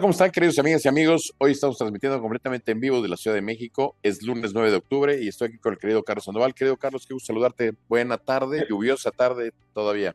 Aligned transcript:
¿Cómo 0.00 0.12
están, 0.12 0.30
queridos 0.30 0.58
amigas 0.58 0.84
y 0.86 0.88
amigos? 0.88 1.34
Hoy 1.36 1.50
estamos 1.50 1.76
transmitiendo 1.76 2.18
completamente 2.18 2.72
en 2.72 2.80
vivo 2.80 3.02
de 3.02 3.08
la 3.08 3.16
Ciudad 3.16 3.34
de 3.34 3.42
México. 3.42 3.94
Es 4.02 4.22
lunes 4.22 4.52
9 4.54 4.70
de 4.70 4.76
octubre 4.76 5.18
y 5.20 5.28
estoy 5.28 5.48
aquí 5.48 5.58
con 5.58 5.74
el 5.74 5.78
querido 5.78 6.02
Carlos 6.02 6.24
Sandoval. 6.24 6.54
Querido 6.54 6.78
Carlos, 6.78 7.06
qué 7.06 7.12
gusto 7.12 7.26
saludarte. 7.26 7.72
Buena 7.88 8.16
tarde, 8.16 8.64
lluviosa 8.70 9.10
tarde 9.10 9.52
todavía. 9.74 10.14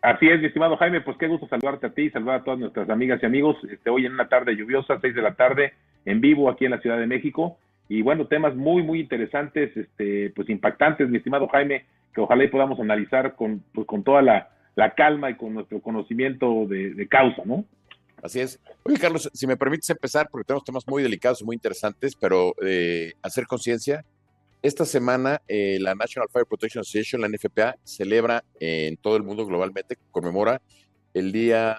Así 0.00 0.28
es, 0.28 0.40
mi 0.40 0.46
estimado 0.46 0.78
Jaime, 0.78 1.02
pues 1.02 1.18
qué 1.18 1.28
gusto 1.28 1.46
saludarte 1.46 1.88
a 1.88 1.90
ti, 1.90 2.08
saludar 2.08 2.36
a 2.36 2.44
todas 2.44 2.58
nuestras 2.58 2.88
amigas 2.88 3.20
y 3.22 3.26
amigos. 3.26 3.56
Este, 3.70 3.90
hoy 3.90 4.06
en 4.06 4.14
una 4.14 4.28
tarde 4.28 4.56
lluviosa, 4.56 4.98
6 4.98 5.14
de 5.14 5.22
la 5.22 5.34
tarde, 5.34 5.74
en 6.06 6.22
vivo 6.22 6.48
aquí 6.48 6.64
en 6.64 6.70
la 6.70 6.80
Ciudad 6.80 6.98
de 6.98 7.06
México. 7.06 7.58
Y 7.90 8.00
bueno, 8.00 8.28
temas 8.28 8.54
muy, 8.56 8.82
muy 8.82 9.00
interesantes, 9.00 9.76
este, 9.76 10.32
pues 10.34 10.48
impactantes, 10.48 11.10
mi 11.10 11.18
estimado 11.18 11.48
Jaime, 11.48 11.84
que 12.14 12.22
ojalá 12.22 12.44
y 12.44 12.48
podamos 12.48 12.80
analizar 12.80 13.34
con, 13.34 13.62
pues, 13.74 13.86
con 13.86 14.04
toda 14.04 14.22
la, 14.22 14.48
calma 14.96 15.28
y 15.28 15.34
con 15.34 15.52
nuestro 15.52 15.80
conocimiento 15.82 16.66
de, 16.66 16.94
de 16.94 17.08
causa, 17.08 17.42
¿no? 17.44 17.66
Así 18.22 18.38
es. 18.38 18.60
Oye, 18.84 18.98
Carlos, 18.98 19.28
si 19.34 19.46
me 19.48 19.56
permites 19.56 19.90
empezar, 19.90 20.28
porque 20.30 20.46
tenemos 20.46 20.64
temas 20.64 20.86
muy 20.86 21.02
delicados 21.02 21.42
y 21.42 21.44
muy 21.44 21.56
interesantes, 21.56 22.14
pero 22.14 22.54
eh, 22.62 23.14
hacer 23.20 23.46
conciencia. 23.46 24.04
Esta 24.62 24.84
semana 24.86 25.42
eh, 25.48 25.78
la 25.80 25.96
National 25.96 26.28
Fire 26.32 26.46
Protection 26.46 26.82
Association, 26.82 27.20
la 27.20 27.28
NFPA, 27.28 27.76
celebra 27.82 28.44
en 28.60 28.96
todo 28.96 29.16
el 29.16 29.24
mundo 29.24 29.44
globalmente, 29.44 29.98
conmemora 30.12 30.62
el 31.14 31.32
día, 31.32 31.76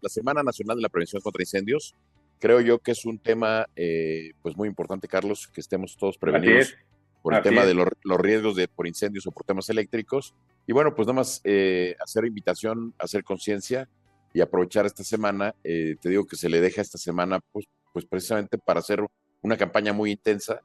la 0.00 0.08
Semana 0.08 0.42
Nacional 0.42 0.76
de 0.76 0.82
la 0.82 0.88
Prevención 0.88 1.22
contra 1.22 1.40
Incendios. 1.40 1.94
Creo 2.40 2.60
yo 2.60 2.80
que 2.80 2.90
es 2.90 3.06
un 3.06 3.20
tema 3.20 3.68
eh, 3.76 4.32
pues 4.42 4.56
muy 4.56 4.68
importante, 4.68 5.06
Carlos, 5.06 5.46
que 5.46 5.60
estemos 5.60 5.96
todos 5.96 6.18
prevenidos 6.18 6.74
por 7.22 7.32
el 7.32 7.42
tema 7.42 7.64
de 7.64 7.74
los, 7.74 7.88
riesgos 8.18 8.56
de, 8.56 8.66
por 8.66 8.88
incendios 8.88 9.24
o 9.28 9.30
por 9.30 9.44
temas 9.44 9.70
eléctricos. 9.70 10.34
Y 10.66 10.72
bueno, 10.72 10.96
pues 10.96 11.06
nada 11.06 11.20
más 11.20 11.40
hacer 12.00 12.24
invitación, 12.24 12.92
hacer 12.98 13.22
conciencia 13.22 13.88
y 14.36 14.42
aprovechar 14.42 14.84
esta 14.84 15.02
semana. 15.02 15.54
Eh, 15.64 15.96
te 15.98 16.10
digo 16.10 16.26
que 16.26 16.36
se 16.36 16.50
le 16.50 16.60
deja 16.60 16.82
esta 16.82 16.98
semana, 16.98 17.40
pues, 17.52 17.64
pues 17.90 18.04
precisamente 18.04 18.58
para 18.58 18.80
hacer 18.80 19.02
una 19.40 19.56
campaña 19.56 19.94
muy 19.94 20.10
intensa 20.10 20.60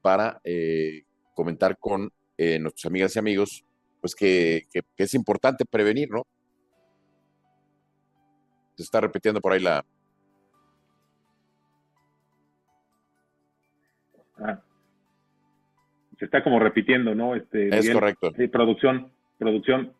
para 0.00 0.40
eh, 0.42 1.04
comentar 1.32 1.78
con 1.78 2.10
eh, 2.36 2.58
nuestras 2.58 2.86
amigas 2.86 3.14
y 3.14 3.20
amigos, 3.20 3.64
pues 4.00 4.16
que, 4.16 4.64
es 4.96 5.14
importante 5.14 5.64
prevenir, 5.64 6.10
¿no? 6.10 6.26
Se 8.76 8.82
está 8.82 9.00
repitiendo 9.00 9.40
por 9.40 9.52
ahí 9.52 9.60
la. 9.60 9.84
Ah. 14.38 14.60
Se 16.18 16.24
está 16.24 16.42
como 16.42 16.58
repitiendo, 16.58 17.14
¿no? 17.14 17.36
Este, 17.36 17.68
es 17.68 17.88
correcto. 17.88 18.32
Sí, 18.36 18.48
producción, 18.48 19.12
producción. 19.38 19.92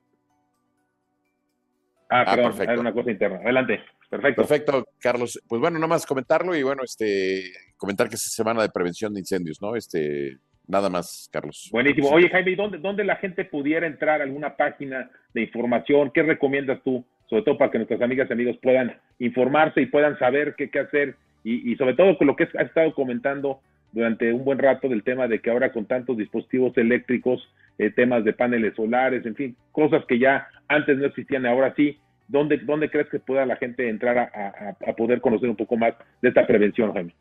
Ah, 2.13 2.25
ah 2.27 2.37
perdón, 2.37 2.61
era 2.61 2.81
una 2.81 2.93
cosa 2.93 3.11
interna. 3.11 3.39
Adelante. 3.39 3.81
Perfecto. 4.11 4.43
Perfecto, 4.43 4.85
Carlos. 5.01 5.41
Pues 5.49 5.61
bueno, 5.61 5.79
nada 5.79 5.89
más 5.89 6.05
comentarlo 6.05 6.55
y 6.55 6.63
bueno, 6.63 6.83
este, 6.85 7.45
comentar 7.79 8.11
que 8.11 8.17
es 8.17 8.23
semana 8.23 8.61
de 8.61 8.69
prevención 8.69 9.15
de 9.15 9.21
incendios, 9.21 9.63
¿no? 9.63 9.75
Este, 9.75 10.37
nada 10.69 10.91
más, 10.91 11.31
Carlos. 11.33 11.71
Buenísimo. 11.73 12.11
Oye, 12.11 12.29
Jaime, 12.29 12.55
¿dónde, 12.55 12.77
¿dónde 12.77 13.05
la 13.05 13.17
gente 13.17 13.47
pudiera 13.47 13.87
entrar 13.87 14.21
a 14.21 14.25
alguna 14.25 14.57
página 14.57 15.11
de 15.33 15.41
información? 15.41 16.11
¿Qué 16.13 16.23
recomiendas 16.23 16.83
tú? 16.85 17.03
Sobre 17.31 17.43
todo 17.45 17.57
para 17.57 17.71
que 17.71 17.79
nuestras 17.79 18.03
amigas 18.03 18.29
y 18.29 18.33
amigos 18.35 18.59
puedan 18.63 18.95
informarse 19.19 19.81
y 19.81 19.87
puedan 19.87 20.19
saber 20.19 20.55
qué, 20.57 20.71
qué 20.71 20.81
hacer 20.81 21.17
y, 21.43 21.73
y 21.73 21.77
sobre 21.77 21.95
todo 21.95 22.19
con 22.19 22.27
lo 22.27 22.37
que 22.37 22.45
has 22.45 22.55
estado 22.55 22.93
comentando 22.95 23.63
durante 23.93 24.33
un 24.33 24.45
buen 24.45 24.59
rato 24.59 24.89
del 24.89 25.03
tema 25.03 25.29
de 25.29 25.41
que 25.41 25.51
ahora 25.51 25.73
con 25.73 25.87
tantos 25.87 26.17
dispositivos 26.17 26.77
eléctricos, 26.77 27.47
eh, 27.79 27.91
temas 27.91 28.25
de 28.25 28.33
paneles 28.33 28.75
solares, 28.75 29.25
en 29.27 29.35
fin, 29.35 29.57
cosas 29.71 30.05
que 30.07 30.19
ya 30.19 30.49
antes 30.69 30.97
no 30.97 31.07
existían, 31.07 31.47
ahora 31.47 31.75
sí. 31.77 31.99
¿Dónde, 32.33 32.57
dónde 32.59 32.91
crees 32.91 33.11
que 33.11 33.21
pueda 33.21 33.45
la 33.45 33.57
gente 33.57 33.89
entrar 33.89 34.19
a, 34.19 34.75
poder 34.95 35.21
conocer 35.21 35.51
un 35.51 35.57
poco 35.57 35.77
más 35.77 35.93
de 36.23 36.31
esta 36.31 36.47
prevención, 36.47 36.91
Jaime? 36.95 37.15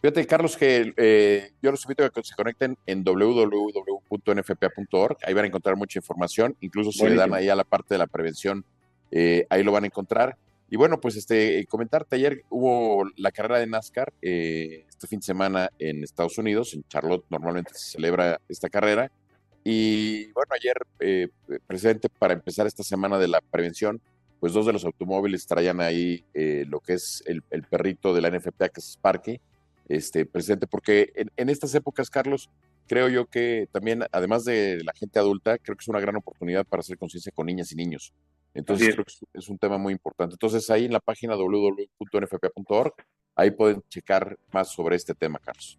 Fíjate, 0.00 0.26
Carlos, 0.26 0.56
que 0.56 0.94
eh, 0.96 1.50
yo 1.62 1.70
los 1.70 1.84
invito 1.84 2.02
a 2.04 2.10
que 2.10 2.22
se 2.22 2.34
conecten 2.34 2.78
en 2.86 3.04
www.nfpa.org. 3.04 4.06
Ahí 5.22 5.34
van 5.34 5.44
a 5.44 5.48
encontrar 5.48 5.76
mucha 5.76 5.98
información. 5.98 6.56
Incluso 6.60 6.92
si 6.92 7.06
le 7.06 7.14
dan 7.14 7.34
ahí 7.34 7.50
a 7.50 7.54
la 7.54 7.64
parte 7.64 7.94
de 7.94 7.98
la 7.98 8.06
prevención, 8.06 8.64
eh, 9.10 9.46
ahí 9.50 9.62
lo 9.62 9.72
van 9.72 9.84
a 9.84 9.86
encontrar. 9.86 10.36
Y 10.70 10.76
bueno, 10.76 10.98
pues 10.98 11.16
este, 11.16 11.66
comentarte, 11.66 12.16
ayer 12.16 12.42
hubo 12.48 13.04
la 13.16 13.30
carrera 13.32 13.58
de 13.58 13.66
NASCAR, 13.66 14.12
eh, 14.22 14.86
este 14.88 15.06
fin 15.06 15.20
de 15.20 15.26
semana 15.26 15.68
en 15.78 16.02
Estados 16.02 16.38
Unidos, 16.38 16.74
en 16.74 16.84
Charlotte 16.88 17.24
normalmente 17.28 17.72
se 17.74 17.92
celebra 17.92 18.40
esta 18.48 18.68
carrera. 18.70 19.10
Y 19.62 20.32
bueno, 20.32 20.52
ayer, 20.54 20.76
eh, 21.00 21.28
precisamente 21.66 22.08
para 22.08 22.34
empezar 22.34 22.66
esta 22.66 22.82
semana 22.82 23.18
de 23.18 23.28
la 23.28 23.40
prevención, 23.40 24.00
pues 24.44 24.52
dos 24.52 24.66
de 24.66 24.74
los 24.74 24.84
automóviles 24.84 25.46
traían 25.46 25.80
ahí 25.80 26.22
eh, 26.34 26.66
lo 26.68 26.80
que 26.80 26.92
es 26.92 27.24
el, 27.24 27.42
perrito 27.62 28.12
de 28.12 28.20
la 28.20 28.28
NFPA, 28.28 28.68
que 28.68 28.80
es 28.80 28.90
Sparky, 28.90 29.40
este, 29.88 30.26
presidente, 30.26 30.66
porque 30.66 31.14
en, 31.14 31.30
en, 31.38 31.48
estas 31.48 31.74
épocas, 31.74 32.10
Carlos, 32.10 32.50
creo 32.86 33.08
yo 33.08 33.24
que 33.24 33.70
también, 33.72 34.04
además 34.12 34.44
de 34.44 34.84
la 34.84 34.92
gente 34.92 35.18
adulta, 35.18 35.56
creo 35.56 35.78
que 35.78 35.80
es 35.80 35.88
una 35.88 35.98
gran 35.98 36.16
oportunidad 36.16 36.66
para 36.66 36.80
hacer 36.80 36.98
conciencia 36.98 37.32
con 37.34 37.46
niñas 37.46 37.72
y 37.72 37.76
niños. 37.76 38.12
Entonces, 38.52 38.92
creo 38.92 39.06
que 39.06 39.14
es 39.32 39.48
un 39.48 39.56
tema 39.56 39.78
muy 39.78 39.94
importante. 39.94 40.34
Entonces, 40.34 40.68
ahí 40.68 40.84
en 40.84 40.92
la 40.92 41.00
página 41.00 41.36
www.nfp.org, 41.36 42.92
ahí 43.36 43.50
pueden 43.50 43.80
checar 43.88 44.36
más 44.52 44.68
sobre 44.68 44.96
este 44.96 45.14
tema, 45.14 45.38
Carlos. 45.38 45.78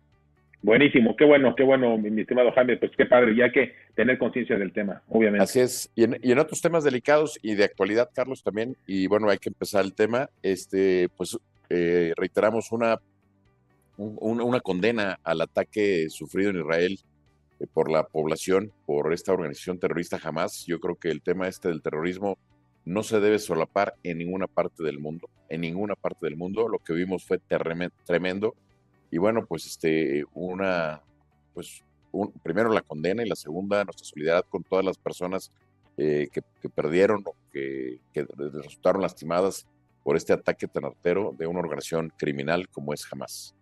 Buenísimo, 0.65 1.15
qué 1.15 1.25
bueno, 1.25 1.53
qué 1.55 1.63
bueno, 1.63 1.95
mi, 1.95 2.21
estimado 2.21 2.51
Jaime, 2.51 2.77
pues 2.77 2.91
qué 2.97 3.05
padre, 3.05 3.35
ya 3.35 3.51
que 3.51 3.75
tener 3.93 4.17
conciencia 4.17 4.57
del 4.57 4.73
tema, 4.73 5.03
obviamente. 5.09 5.43
Así 5.43 5.59
es, 5.59 5.91
y 5.93 6.05
en, 6.05 6.39
otros 6.39 6.59
temas 6.59 6.83
delicados 6.83 7.37
y 7.43 7.53
de 7.53 7.65
actualidad, 7.65 8.09
Carlos, 8.15 8.41
también, 8.41 8.75
y 8.87 9.05
bueno, 9.05 9.29
hay 9.29 9.37
que 9.37 9.49
empezar 9.49 9.85
el 9.85 9.93
tema, 9.93 10.27
este, 10.41 11.07
pues 11.15 11.37
eh, 11.69 12.13
reiteramos 12.17 12.71
una, 12.71 12.99
una 13.97 14.59
condena 14.59 15.19
al 15.23 15.41
ataque 15.41 16.09
sufrido 16.09 16.49
en 16.49 16.61
Israel 16.61 16.99
eh, 17.59 17.67
por 17.71 17.91
la 17.91 18.07
población, 18.07 18.71
por 18.87 19.13
esta 19.13 19.33
organización 19.33 19.77
terrorista 19.77 20.17
jamás. 20.17 20.65
Yo 20.65 20.79
creo 20.79 20.95
que 20.95 21.11
el 21.11 21.21
tema 21.21 21.47
este 21.47 21.67
del 21.67 21.83
terrorismo 21.83 22.39
no 22.85 23.03
se 23.03 23.19
debe 23.19 23.37
solapar 23.37 23.93
en 24.01 24.17
ninguna 24.17 24.47
parte 24.47 24.83
del 24.83 24.97
mundo, 24.97 25.29
en 25.47 25.61
ninguna 25.61 25.93
parte 25.93 26.25
del 26.25 26.37
mundo. 26.37 26.67
Lo 26.67 26.79
que 26.79 26.93
vimos 26.93 27.23
fue 27.23 27.37
tremendo. 27.37 28.55
Y 29.15 29.17
bueno, 29.17 29.45
pues 29.47 29.65
este, 29.65 30.25
una, 30.33 30.99
pues 31.53 31.85
primero 32.43 32.67
la 32.67 32.81
condena 32.81 33.23
y 33.23 33.29
la 33.29 33.37
segunda, 33.37 33.85
nuestra 33.85 34.03
solidaridad 34.03 34.43
con 34.49 34.61
todas 34.61 34.83
las 34.83 34.97
personas 34.97 35.53
eh, 35.97 36.27
que, 36.33 36.41
perdieron 36.67 37.23
o 37.25 37.33
que, 37.53 37.99
resultaron 38.53 39.01
lastimadas 39.01 39.69
por 40.03 40.17
este 40.17 40.33
ataque 40.33 40.67
tan 40.67 40.83
artero 40.83 41.33
de 41.39 41.47
una 41.47 41.61
organización 41.61 42.11
criminal 42.17 42.67
como 42.67 42.93
es 42.93 43.07
Hamas. 43.09 43.55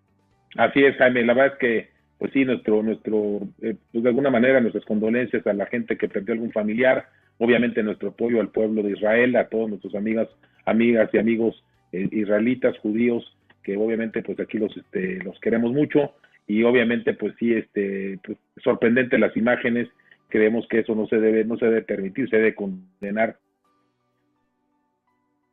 Así 0.58 0.84
es, 0.84 0.98
Jaime. 0.98 1.24
La 1.24 1.36
verdad 1.36 1.54
es 1.54 1.60
que, 1.60 1.90
pues 2.18 2.34
sí, 2.34 2.46
nuestro, 2.46 2.82
nuestro, 2.82 3.42
eh, 3.62 3.76
pues 3.92 4.04
de 4.04 4.10
alguna 4.10 4.32
manera 4.32 4.60
nuestras 4.60 4.86
condolencias 4.86 5.46
a 5.46 5.54
la 5.54 5.68
gente 5.68 6.00
que 6.00 6.10
perdió 6.10 6.34
algún 6.34 6.52
familiar, 6.52 7.10
obviamente 7.38 7.84
nuestro 7.84 8.10
apoyo 8.10 8.42
al 8.42 8.50
pueblo 8.50 8.82
de 8.82 8.94
Israel, 8.94 9.36
a 9.36 9.48
todos 9.50 9.70
nuestros 9.70 9.94
amigas, 9.94 10.30
amigas 10.66 11.12
y 11.14 11.20
amigos 11.20 11.64
eh, 11.92 12.10
israelitas, 12.12 12.76
judíos, 12.80 13.38
que 13.64 13.78
obviamente 13.78 14.22
pues 14.22 14.40
aquí 14.40 14.58
los, 14.58 14.76
este, 14.76 15.24
los 15.24 15.40
queremos 15.40 15.72
mucho 15.72 16.14
y 16.48 16.64
obviamente 16.64 17.14
pues 17.14 17.34
sí, 17.40 17.54
este, 17.54 18.20
pues, 18.24 18.38
sorprendente 18.64 19.18
las 19.18 19.36
imágenes, 19.38 19.88
creemos 20.30 20.68
que 20.68 20.80
eso 20.80 20.96
no 20.96 21.08
se 21.08 21.20
debe, 21.20 21.46
no 21.46 21.58
se 21.58 21.66
debe 21.66 21.82
permitir, 21.82 22.30
se 22.30 22.38
debe 22.38 22.56
condenar 22.56 23.38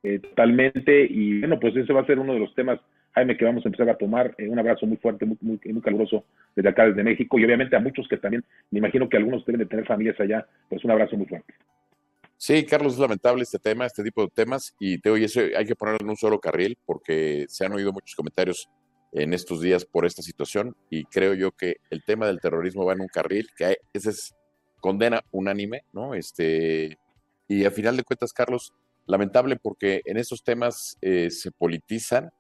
eh, 0.03 0.19
totalmente 0.19 1.07
y 1.09 1.41
bueno, 1.41 1.61
pues 1.61 1.77
ese 1.77 1.93
va 1.93 2.01
a 2.01 2.07
ser 2.07 2.19
uno 2.19 2.35
de 2.35 2.41
los 2.41 2.55
temas 2.55 2.81
Jaime, 3.15 3.37
que 3.37 3.45
vamos 3.45 3.65
a 3.65 3.69
empezar 3.69 3.89
a 3.89 3.97
tomar. 3.97 4.35
Eh, 4.39 4.49
un 4.49 4.59
abrazo 4.59 4.87
muy 4.87 4.97
fuerte, 4.97 5.27
muy, 5.27 5.37
muy, 5.41 5.61
muy, 5.65 5.83
caluroso 5.83 6.25
desde 6.55 6.69
acá, 6.69 6.87
desde 6.87 7.03
México, 7.03 7.39
y 7.39 7.45
obviamente 7.45 7.77
a 7.77 7.81
muchos 7.81 8.07
que 8.09 8.17
también, 8.17 8.45
me 8.71 8.79
imagino 8.79 9.09
que 9.09 9.17
algunos 9.17 9.45
deben 9.47 9.61
de 9.61 9.67
tener 9.67 9.87
familias 9.87 10.19
allá, 10.21 10.47
pues 10.69 10.85
un 10.85 10.91
abrazo 10.93 11.17
muy 11.17 11.27
fuerte. 11.27 11.53
Sí, 12.43 12.65
Carlos, 12.65 12.95
es 12.95 12.99
lamentable 12.99 13.43
este 13.43 13.59
tema, 13.59 13.85
este 13.85 14.03
tipo 14.03 14.23
de 14.23 14.31
temas, 14.31 14.75
y 14.81 14.97
te 14.99 15.11
oye, 15.11 15.27
eso 15.27 15.43
hay 15.55 15.67
que 15.67 15.77
ponerlo 15.77 15.99
en 16.01 16.09
un 16.09 16.17
solo 16.17 16.41
carril, 16.41 16.79
porque 16.87 17.45
se 17.51 17.67
han 17.67 17.75
oído 17.75 17.93
muchos 17.93 18.17
comentarios 18.17 18.67
en 19.13 19.35
estos 19.35 19.61
días 19.61 19.85
por 19.85 20.07
esta 20.07 20.23
situación, 20.23 20.75
y 20.89 21.05
creo 21.05 21.35
yo 21.35 21.53
que 21.53 21.77
el 21.91 22.03
tema 22.03 22.27
del 22.27 22.41
terrorismo 22.41 22.87
va 22.87 22.95
en 22.95 23.03
un 23.03 23.09
carril, 23.09 23.47
que 23.55 23.77
ese 23.93 24.09
es 24.09 24.35
condena 24.81 25.23
unánime, 25.33 25.85
¿no? 25.93 26.15
Este, 26.15 26.97
y 27.47 27.67
a 27.67 27.71
final 27.71 27.99
de 27.99 28.05
cuentas, 28.05 28.33
Carlos, 28.33 28.73
lamentable 29.05 29.57
porque 29.57 30.01
en 30.07 30.17
estos 30.17 30.43
temas 30.43 30.97
eh, 31.03 31.31
se 31.31 31.51
politizan 31.51 32.31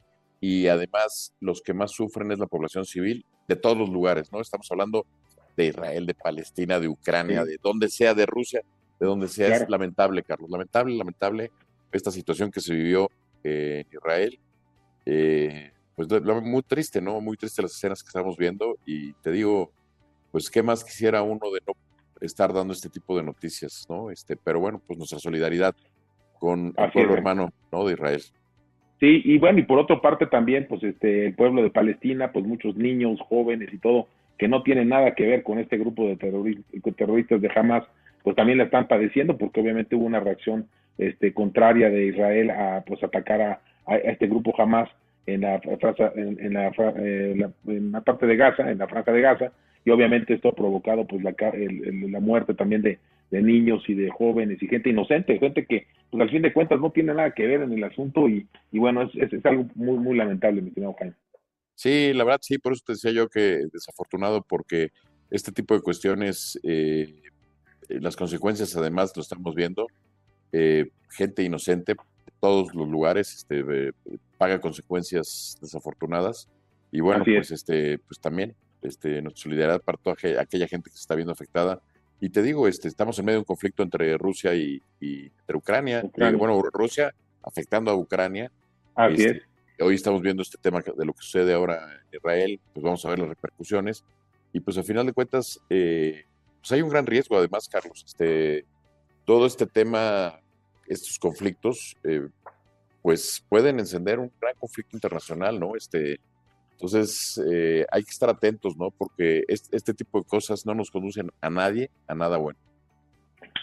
y 0.40 0.68
además 0.68 1.34
los 1.40 1.60
que 1.60 1.74
más 1.74 1.90
sufren 1.90 2.32
es 2.32 2.38
la 2.38 2.46
población 2.46 2.86
civil 2.86 3.26
de 3.48 3.56
todos 3.56 3.76
los 3.76 3.90
lugares, 3.90 4.32
¿no? 4.32 4.40
Estamos 4.40 4.66
hablando 4.70 5.04
de 5.58 5.66
Israel, 5.66 6.06
de 6.06 6.14
Palestina, 6.14 6.80
de 6.80 6.88
Ucrania, 6.88 7.44
de 7.44 7.58
donde 7.62 7.90
sea, 7.90 8.14
de 8.14 8.24
Rusia, 8.24 8.62
de 9.00 9.06
donde 9.06 9.26
sea. 9.26 9.56
Es 9.56 9.68
lamentable, 9.68 10.22
Carlos, 10.22 10.50
lamentable, 10.50 10.94
lamentable 10.94 11.50
esta 11.90 12.10
situación 12.10 12.50
que 12.50 12.60
se 12.60 12.74
vivió 12.74 13.10
en 13.42 13.86
Israel. 13.90 14.38
Eh, 15.06 15.72
pues 15.96 16.08
muy 16.42 16.62
triste, 16.62 17.00
¿no? 17.00 17.20
Muy 17.20 17.36
triste 17.36 17.62
las 17.62 17.72
escenas 17.72 18.02
que 18.02 18.08
estamos 18.08 18.36
viendo 18.36 18.76
y 18.86 19.12
te 19.14 19.32
digo, 19.32 19.72
pues 20.30 20.50
qué 20.50 20.62
más 20.62 20.84
quisiera 20.84 21.22
uno 21.22 21.50
de 21.52 21.60
no 21.66 21.72
estar 22.20 22.52
dando 22.52 22.72
este 22.72 22.88
tipo 22.88 23.16
de 23.16 23.22
noticias, 23.22 23.86
¿no? 23.88 24.10
Este, 24.10 24.36
pero 24.36 24.60
bueno, 24.60 24.80
pues 24.86 24.98
nuestra 24.98 25.18
solidaridad 25.18 25.74
con 26.38 26.74
el 26.76 26.92
pueblo 26.92 27.14
hermano, 27.14 27.50
¿no? 27.72 27.84
De 27.84 27.94
Israel. 27.94 28.22
Sí, 29.00 29.22
y 29.24 29.38
bueno, 29.38 29.58
y 29.58 29.62
por 29.62 29.78
otra 29.78 30.00
parte 30.00 30.26
también, 30.26 30.66
pues 30.68 30.82
este, 30.82 31.26
el 31.26 31.34
pueblo 31.34 31.62
de 31.62 31.70
Palestina, 31.70 32.32
pues 32.32 32.44
muchos 32.44 32.76
niños, 32.76 33.18
jóvenes 33.28 33.72
y 33.72 33.78
todo, 33.78 34.08
que 34.38 34.46
no 34.46 34.62
tienen 34.62 34.88
nada 34.88 35.14
que 35.14 35.26
ver 35.26 35.42
con 35.42 35.58
este 35.58 35.78
grupo 35.78 36.06
de 36.06 36.16
terroristas 36.16 37.40
de 37.40 37.50
Hamas, 37.54 37.84
pues 38.22 38.36
también 38.36 38.58
la 38.58 38.64
están 38.64 38.88
padeciendo, 38.88 39.36
porque 39.38 39.60
obviamente 39.60 39.96
hubo 39.96 40.06
una 40.06 40.20
reacción 40.20 40.68
este, 40.98 41.32
contraria 41.32 41.90
de 41.90 42.06
Israel 42.06 42.50
a 42.50 42.84
pues 42.86 43.02
atacar 43.02 43.40
a, 43.40 43.60
este 44.04 44.26
grupo 44.26 44.54
Hamas 44.60 44.88
en 45.26 45.40
la, 45.42 45.60
en, 45.64 46.54
la, 46.54 46.72
eh, 46.96 47.50
en 47.66 47.92
la 47.92 48.00
parte 48.02 48.26
de 48.26 48.36
Gaza, 48.36 48.70
en 48.70 48.78
la 48.78 48.86
franja 48.86 49.12
de 49.12 49.20
Gaza, 49.20 49.52
y 49.84 49.90
obviamente 49.90 50.34
esto 50.34 50.48
ha 50.48 50.54
provocado 50.54 51.06
pues 51.06 51.22
la, 51.22 51.34
la 51.34 52.20
muerte 52.20 52.54
también 52.54 52.82
de, 52.82 52.98
de 53.30 53.42
niños 53.42 53.82
y 53.88 53.94
de 53.94 54.10
jóvenes 54.10 54.62
y 54.62 54.66
gente 54.66 54.90
inocente, 54.90 55.38
gente 55.38 55.64
que 55.64 55.86
pues 56.10 56.22
al 56.22 56.30
fin 56.30 56.42
de 56.42 56.52
cuentas 56.52 56.80
no 56.80 56.90
tiene 56.90 57.14
nada 57.14 57.32
que 57.32 57.46
ver 57.46 57.62
en 57.62 57.72
el 57.72 57.84
asunto 57.84 58.28
y, 58.28 58.46
y 58.72 58.78
bueno, 58.78 59.02
es, 59.02 59.32
es, 59.32 59.46
algo 59.46 59.66
muy, 59.74 59.98
muy 59.98 60.16
lamentable, 60.16 60.60
mi 60.60 60.68
estimado 60.68 60.94
Jaime. 60.98 61.14
Sí, 61.74 62.12
la 62.12 62.24
verdad 62.24 62.40
sí, 62.42 62.58
por 62.58 62.72
eso 62.72 62.82
te 62.84 62.92
decía 62.92 63.12
yo 63.12 63.28
que 63.28 63.62
desafortunado 63.72 64.44
porque 64.46 64.90
este 65.30 65.52
tipo 65.52 65.74
de 65.74 65.80
cuestiones, 65.80 66.58
eh, 66.64 67.22
las 68.00 68.16
consecuencias 68.16 68.76
además 68.76 69.12
lo 69.16 69.22
estamos 69.22 69.54
viendo, 69.54 69.86
eh, 70.52 70.90
gente 71.08 71.42
inocente 71.42 71.94
de 71.94 72.32
todos 72.40 72.74
los 72.74 72.88
lugares 72.88 73.34
este, 73.34 73.60
eh, 73.60 73.92
paga 74.38 74.60
consecuencias 74.60 75.58
desafortunadas 75.60 76.48
y 76.92 77.00
bueno, 77.00 77.24
pues 77.24 77.50
este, 77.50 77.98
pues 77.98 78.20
también 78.20 78.54
este, 78.82 79.22
nuestra 79.22 79.42
solidaridad 79.42 79.82
para 79.82 79.98
toda 79.98 80.16
aquella 80.40 80.68
gente 80.68 80.90
que 80.90 80.96
se 80.96 81.02
está 81.02 81.14
viendo 81.14 81.32
afectada 81.32 81.80
y 82.20 82.28
te 82.28 82.42
digo, 82.42 82.68
este, 82.68 82.88
estamos 82.88 83.18
en 83.18 83.24
medio 83.24 83.36
de 83.36 83.40
un 83.40 83.44
conflicto 83.46 83.82
entre 83.82 84.16
Rusia 84.18 84.54
y, 84.54 84.82
entre 85.00 85.56
Ucrania. 85.56 86.04
bueno, 86.36 86.60
Rusia 86.70 87.14
afectando 87.42 87.90
a 87.90 87.94
Ucrania. 87.94 88.52
Este, 89.08 89.42
hoy 89.80 89.94
estamos 89.94 90.20
viendo 90.20 90.42
este 90.42 90.58
tema 90.58 90.80
de 90.80 91.04
lo 91.06 91.14
que 91.14 91.22
sucede 91.22 91.54
ahora 91.54 91.94
en 91.94 92.18
Israel, 92.18 92.60
pues 92.74 92.84
vamos 92.84 93.04
a 93.06 93.08
ver 93.08 93.20
las 93.20 93.28
repercusiones. 93.28 94.04
Y 94.52 94.60
pues 94.60 94.76
al 94.76 94.84
final 94.84 95.06
de 95.06 95.14
cuentas, 95.14 95.60
eh, 95.70 96.24
pues 96.60 96.72
hay 96.72 96.82
un 96.82 96.90
gran 96.90 97.06
riesgo 97.06 97.36
además, 97.36 97.68
Carlos. 97.68 98.04
Este, 98.06 98.64
todo 99.24 99.46
este 99.46 99.66
tema, 99.66 100.40
estos 100.86 101.18
conflictos, 101.18 101.96
eh, 102.04 102.28
pues 103.02 103.44
pueden 103.48 103.78
encender 103.78 104.18
un 104.18 104.30
gran 104.40 104.54
conflicto 104.58 104.96
internacional, 104.96 105.58
¿no? 105.58 105.76
Este, 105.76 106.20
entonces, 106.72 107.42
eh, 107.50 107.84
hay 107.90 108.02
que 108.02 108.10
estar 108.10 108.30
atentos, 108.30 108.76
¿no? 108.76 108.90
Porque 108.90 109.44
este, 109.48 109.92
tipo 109.92 110.18
de 110.18 110.26
cosas 110.26 110.64
no 110.64 110.74
nos 110.74 110.90
conducen 110.90 111.30
a 111.40 111.50
nadie, 111.50 111.90
a 112.06 112.14
nada 112.14 112.38
bueno. 112.38 112.58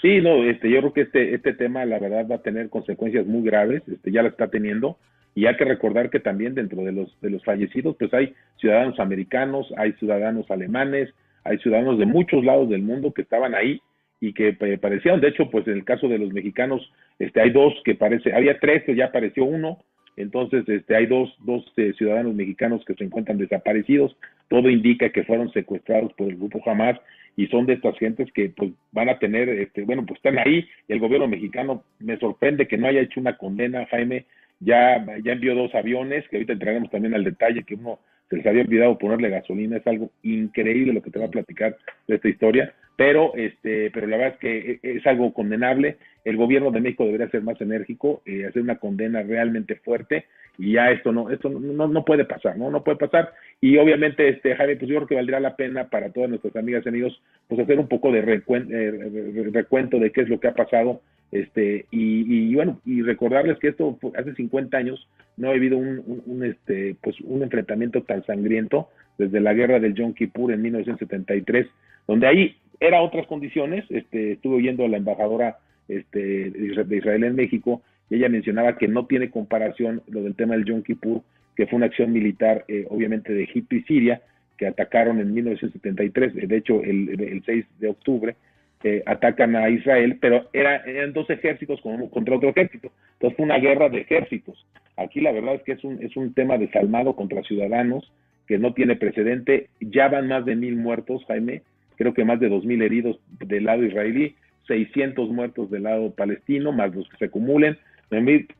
Sí, 0.02 0.22
no, 0.22 0.44
este, 0.44 0.70
yo 0.70 0.80
creo 0.80 0.94
que 0.94 1.02
este, 1.02 1.34
este 1.34 1.54
tema, 1.54 1.84
la 1.86 1.98
verdad, 1.98 2.28
va 2.30 2.36
a 2.36 2.42
tener 2.44 2.70
consecuencias 2.70 3.26
muy 3.26 3.44
graves, 3.44 3.82
este, 3.88 4.12
ya 4.12 4.22
la 4.22 4.30
está 4.30 4.50
teniendo, 4.50 5.00
y 5.34 5.48
hay 5.48 5.58
que 5.58 5.66
recordar 5.66 6.12
que 6.12 6.20
también 6.20 6.54
dentro 6.54 6.84
de 6.84 6.92
los, 6.92 7.20
de 7.22 7.32
los 7.32 7.44
fallecidos, 7.44 7.96
pues 7.98 8.14
hay 8.14 8.36
ciudadanos 8.60 9.00
americanos, 9.00 9.74
hay 9.78 9.94
ciudadanos 9.94 10.50
alemanes, 10.52 11.12
hay 11.48 11.58
ciudadanos 11.60 11.98
de 11.98 12.06
muchos 12.06 12.44
lados 12.44 12.70
del 12.70 12.82
mundo 12.82 13.14
que 13.14 13.22
estaban 13.22 13.56
ahí 13.56 13.82
y 14.20 14.34
que 14.34 14.58
eh, 14.60 14.78
parecían, 14.78 15.22
de 15.22 15.30
hecho, 15.30 15.50
pues 15.50 15.68
en 15.68 15.74
el 15.74 15.86
caso 15.86 16.08
de 16.08 16.18
los 16.18 16.34
mexicanos, 16.34 16.92
este, 17.20 17.42
hay 17.42 17.52
dos 17.52 17.74
que 17.86 17.96
parece, 17.96 18.34
había 18.34 18.60
tres, 18.60 18.84
que 18.84 18.96
ya 18.96 19.06
apareció 19.06 19.46
uno, 19.46 19.80
entonces, 20.18 20.68
este, 20.68 20.96
hay 20.96 21.06
dos, 21.06 21.34
dos 21.46 21.64
eh, 21.78 21.94
ciudadanos 21.96 22.34
mexicanos 22.34 22.84
que 22.86 22.96
se 22.96 23.04
encuentran 23.04 23.38
desaparecidos. 23.38 24.18
Todo 24.50 24.68
indica 24.70 25.10
que 25.12 25.24
fueron 25.24 25.52
secuestrados 25.54 26.12
por 26.14 26.28
el 26.28 26.38
grupo 26.38 26.60
Hamas 26.66 27.00
y 27.36 27.46
son 27.48 27.68
de 27.68 27.74
estas 27.74 27.96
gentes 28.00 28.28
que 28.34 28.50
pues, 28.50 28.72
van 28.92 29.10
a 29.10 29.20
tener, 29.20 29.48
este, 29.48 29.84
bueno, 29.84 30.04
pues 30.08 30.18
están 30.18 30.40
ahí. 30.40 30.68
El 30.88 31.00
gobierno 31.00 31.28
mexicano 31.28 31.84
me 32.00 32.18
sorprende 32.18 32.68
que 32.68 32.78
no 32.78 32.88
haya 32.88 33.02
hecho 33.02 33.20
una 33.20 33.38
condena, 33.38 33.86
Jaime. 33.92 34.26
Ya, 34.60 35.06
ya 35.24 35.34
envió 35.34 35.54
dos 35.54 35.74
aviones, 35.76 36.28
que 36.28 36.38
ahorita 36.38 36.54
entraremos 36.54 36.90
también 36.90 37.14
al 37.14 37.24
detalle, 37.24 37.64
que 37.64 37.76
uno 37.76 38.00
se 38.30 38.38
les 38.38 38.46
había 38.46 38.62
olvidado 38.64 38.98
ponerle 38.98 39.30
gasolina. 39.30 39.78
Es 39.78 39.88
algo 39.88 40.12
increíble 40.24 40.94
lo 40.94 41.02
que 41.02 41.12
te 41.12 41.20
va 41.20 41.26
a 41.26 41.32
platicar 41.32 41.78
de 42.08 42.16
esta 42.16 42.30
historia 42.30 42.74
pero 42.98 43.34
este 43.36 43.92
pero 43.92 44.08
la 44.08 44.18
verdad 44.18 44.34
es 44.34 44.40
que 44.40 44.80
e, 44.84 44.98
es 44.98 45.08
algo 45.08 45.32
condenable. 45.32 45.98
El 46.26 46.36
gobierno 46.36 46.72
de 46.72 46.82
México 46.82 47.06
debería 47.06 47.30
ser 47.30 47.44
más 47.44 47.62
enérgico 47.62 48.22
eh, 48.26 48.46
hacer 48.46 48.62
una 48.62 48.80
condena 48.80 49.22
realmente 49.22 49.76
fuerte. 49.76 50.26
Y 50.58 50.74
ya 50.74 50.90
esto 50.90 51.12
no 51.12 51.30
esto 51.30 51.48
no, 51.50 51.88
no 51.88 52.04
puede 52.04 52.26
pasar 52.26 52.58
no 52.58 52.72
no 52.72 52.84
puede 52.84 52.98
pasar. 52.98 53.32
Y 53.62 53.78
obviamente 53.78 54.28
este 54.28 54.56
Javi 54.56 54.76
pues 54.76 54.90
yo 54.90 54.96
creo 54.98 55.08
que 55.08 55.16
valdría 55.16 55.40
la 55.40 55.56
pena 55.56 55.90
para 55.90 56.10
todas 56.10 56.30
nuestras 56.30 56.56
amigas 56.56 56.84
y 56.86 56.90
amigos 56.90 57.22
pues 57.48 57.62
hacer 57.62 57.80
un 57.80 57.88
poco 57.88 58.12
de 58.12 58.20
eh, 58.20 59.50
recuento, 59.54 60.00
de 60.00 60.12
qué 60.12 60.22
es 60.22 60.30
lo 60.30 60.40
que 60.40 60.48
ha 60.48 60.56
pasado 60.56 61.02
este 61.32 61.86
y, 61.92 62.50
y, 62.52 62.56
bueno 62.56 62.80
y 62.86 63.02
recordarles 63.02 63.60
que 63.60 63.68
esto 63.68 64.00
hace 64.18 64.34
50 64.34 64.78
años 64.78 65.08
no 65.36 65.50
ha 65.50 65.52
habido 65.52 65.78
un, 65.78 66.24
un, 66.26 66.46
este 66.46 66.96
pues 67.04 67.20
un 67.22 67.44
enfrentamiento 67.44 68.02
tan 68.04 68.26
sangriento 68.26 68.88
desde 69.18 69.42
la 69.42 69.54
guerra 69.54 69.80
del 69.80 69.94
Yom 69.94 70.14
Kippur 70.14 70.54
en 70.54 70.62
1973 70.62 71.68
donde 72.08 72.28
ahí 72.28 72.56
era 72.80 73.02
otras 73.02 73.28
condiciones, 73.28 73.86
este, 73.90 74.34
estuve 74.34 74.58
oyendo 74.58 74.86
a 74.86 74.88
la 74.88 74.98
embajadora 74.98 75.58
este, 75.88 76.50
de 76.52 76.98
Israel 76.98 77.24
en 77.24 77.36
México 77.36 77.82
y 78.10 78.16
ella 78.16 78.30
mencionaba 78.30 78.78
que 78.78 78.88
no 78.88 79.06
tiene 79.06 79.30
comparación 79.30 80.02
lo 80.08 80.22
del 80.22 80.36
tema 80.36 80.56
del 80.56 80.66
Yom 80.66 80.84
Kippur, 80.84 81.22
que 81.56 81.68
fue 81.68 81.78
una 81.78 81.88
acción 81.88 82.12
militar 82.12 82.66
eh, 82.68 82.86
obviamente 82.90 83.34
de 83.34 83.44
Egipto 83.44 83.76
y 83.76 83.84
Siria, 83.84 84.22
que 84.58 84.68
atacaron 84.68 85.20
en 85.20 85.34
1973, 85.34 86.48
de 86.48 86.58
hecho 86.58 86.82
el, 86.84 87.10
el 87.22 87.44
6 87.46 87.66
de 87.80 87.90
octubre, 87.90 88.36
eh, 88.84 89.02
atacan 89.08 89.56
a 89.56 89.70
Israel, 89.70 90.18
pero 90.22 90.50
era, 90.54 90.78
eran 90.78 91.12
dos 91.12 91.28
ejércitos 91.32 91.82
contra 91.82 92.36
otro 92.36 92.50
ejército. 92.50 92.92
Entonces 93.14 93.36
fue 93.36 93.46
una 93.46 93.58
guerra 93.58 93.90
de 93.90 94.02
ejércitos. 94.02 94.66
Aquí 94.98 95.20
la 95.20 95.32
verdad 95.32 95.56
es 95.56 95.64
que 95.64 95.72
es 95.72 95.84
un, 95.84 96.02
es 96.04 96.16
un 96.16 96.34
tema 96.34 96.58
desalmado 96.60 97.16
contra 97.16 97.42
ciudadanos 97.42 98.12
que 98.48 98.60
no 98.60 98.74
tiene 98.74 98.96
precedente. 98.96 99.70
Ya 99.80 100.10
van 100.10 100.28
más 100.28 100.46
de 100.46 100.56
mil 100.56 100.76
muertos, 100.76 101.26
Jaime, 101.26 101.64
creo 101.98 102.14
que 102.14 102.24
más 102.24 102.40
de 102.40 102.50
2.000 102.50 102.84
heridos 102.84 103.20
del 103.40 103.66
lado 103.66 103.84
israelí, 103.84 104.36
600 104.68 105.30
muertos 105.30 105.70
del 105.70 105.84
lado 105.84 106.12
palestino, 106.12 106.72
más 106.72 106.96
los 106.96 107.08
que 107.10 107.18
se 107.18 107.26
acumulen. 107.26 107.78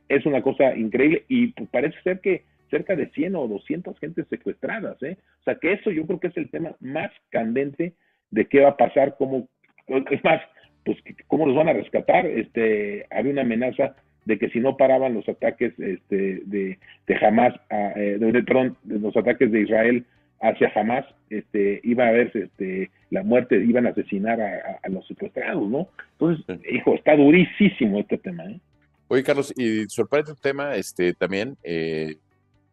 Es 0.08 0.26
una 0.26 0.42
cosa 0.42 0.76
increíble 0.76 1.24
y 1.28 1.48
parece 1.66 1.96
ser 2.02 2.20
que 2.20 2.42
cerca 2.70 2.96
de 2.96 3.08
100 3.08 3.36
o 3.36 3.48
200 3.48 3.98
gentes 3.98 4.26
secuestradas. 4.28 5.02
¿eh? 5.02 5.16
O 5.40 5.44
sea 5.44 5.54
que 5.54 5.72
eso 5.72 5.90
yo 5.90 6.06
creo 6.06 6.20
que 6.20 6.28
es 6.28 6.36
el 6.36 6.50
tema 6.50 6.72
más 6.80 7.10
candente 7.30 7.94
de 8.30 8.44
qué 8.46 8.60
va 8.60 8.70
a 8.70 8.76
pasar, 8.76 9.16
cómo, 9.18 9.48
es 9.86 10.22
más, 10.24 10.42
pues 10.84 10.98
cómo 11.26 11.46
los 11.46 11.56
van 11.56 11.68
a 11.68 11.72
rescatar. 11.72 12.26
Este, 12.26 13.06
había 13.10 13.32
una 13.32 13.42
amenaza 13.42 13.94
de 14.26 14.38
que 14.38 14.50
si 14.50 14.60
no 14.60 14.76
paraban 14.76 15.14
los 15.14 15.26
ataques 15.28 15.72
este, 15.78 16.42
de, 16.44 16.78
de 17.06 17.16
Hamas, 17.26 17.54
eh, 17.70 18.18
de, 18.20 18.42
perdón, 18.42 18.76
los 18.84 19.16
ataques 19.16 19.50
de 19.50 19.62
Israel 19.62 20.04
hacia 20.40 20.72
Hamas, 20.74 21.04
este, 21.30 21.80
iba 21.82 22.04
a 22.04 22.08
haber 22.08 22.30
este, 22.36 22.90
la 23.10 23.22
muerte, 23.22 23.56
iban 23.56 23.86
a 23.86 23.90
asesinar 23.90 24.40
a, 24.40 24.88
los 24.88 25.06
secuestrados, 25.06 25.68
¿no? 25.68 25.88
Entonces, 26.12 26.60
hijo, 26.70 26.94
está 26.94 27.16
durísimo 27.16 28.00
este 28.00 28.18
tema, 28.18 28.44
¿eh? 28.44 28.60
Oye, 29.08 29.22
Carlos, 29.22 29.52
y 29.56 29.88
sorprende 29.88 30.32
el 30.32 30.40
tema, 30.40 30.76
este, 30.76 31.14
también, 31.14 31.56
eh, 31.62 32.16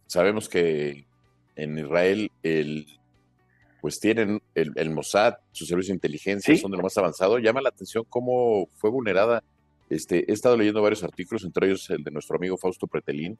sabemos 0.05 0.50
que 0.50 1.05
en 1.55 1.77
Israel 1.77 2.29
el, 2.43 2.86
pues 3.81 4.00
tienen 4.00 4.41
el, 4.53 4.89
Mossad, 4.89 5.36
su 5.51 5.65
servicio 5.65 5.93
de 5.93 5.98
inteligencia, 5.98 6.55
son 6.57 6.72
de 6.72 6.77
lo 6.77 6.84
más 6.84 6.98
avanzado. 6.98 7.39
Llama 7.39 7.62
la 7.62 7.69
atención 7.69 8.03
cómo 8.10 8.67
fue 8.74 8.89
vulnerada. 8.89 9.43
Este, 9.89 10.29
he 10.29 10.34
estado 10.34 10.57
leyendo 10.57 10.81
varios 10.81 11.03
artículos, 11.03 11.43
entre 11.45 11.67
ellos 11.67 11.89
el 11.89 12.03
de 12.03 12.12
nuestro 12.12 12.36
amigo 12.36 12.57
Fausto 12.57 12.88
Pretelín, 12.88 13.38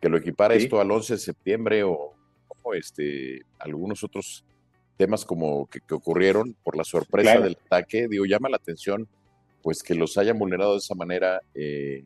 que 0.00 0.08
lo 0.08 0.18
equipara 0.18 0.54
esto 0.54 0.80
al 0.80 0.90
11 0.90 1.14
de 1.14 1.18
septiembre 1.18 1.82
o 1.82 2.14
este, 2.74 3.42
algunos 3.58 4.02
otros 4.04 4.44
temas 4.96 5.24
como 5.24 5.66
que, 5.66 5.80
ocurrieron 5.94 6.56
por 6.62 6.76
la 6.76 6.84
sorpresa 6.84 7.40
del 7.40 7.58
ataque, 7.66 8.08
digo, 8.08 8.24
llama 8.24 8.48
la 8.48 8.56
atención 8.56 9.08
pues 9.62 9.82
que 9.82 9.96
los 9.96 10.16
hayan 10.16 10.38
vulnerado 10.38 10.72
de 10.72 10.78
esa 10.78 10.94
manera, 10.94 11.40
eh, 11.52 12.04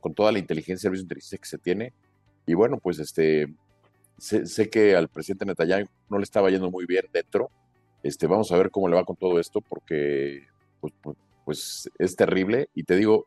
con 0.00 0.14
toda 0.14 0.32
la 0.32 0.38
inteligencia, 0.38 0.84
servicio 0.84 1.02
de 1.02 1.04
inteligencia 1.04 1.38
que 1.38 1.46
se 1.46 1.58
tiene. 1.58 1.92
Y 2.46 2.54
bueno, 2.54 2.78
pues 2.78 2.98
este, 2.98 3.52
sé, 4.16 4.70
que 4.70 4.96
al 4.96 5.08
presidente 5.08 5.44
Netanyahu 5.44 5.86
no 6.08 6.16
le 6.16 6.24
estaba 6.24 6.48
yendo 6.48 6.70
muy 6.70 6.86
bien 6.86 7.04
dentro. 7.12 7.50
Este, 8.02 8.26
vamos 8.26 8.50
a 8.50 8.56
ver 8.56 8.70
cómo 8.70 8.88
le 8.88 8.96
va 8.96 9.04
con 9.04 9.16
todo 9.16 9.38
esto, 9.38 9.60
porque 9.60 10.46
pues, 10.80 10.94
pues, 11.02 11.18
pues 11.44 11.90
es 11.98 12.16
terrible. 12.16 12.70
Y 12.74 12.84
te 12.84 12.96
digo, 12.96 13.26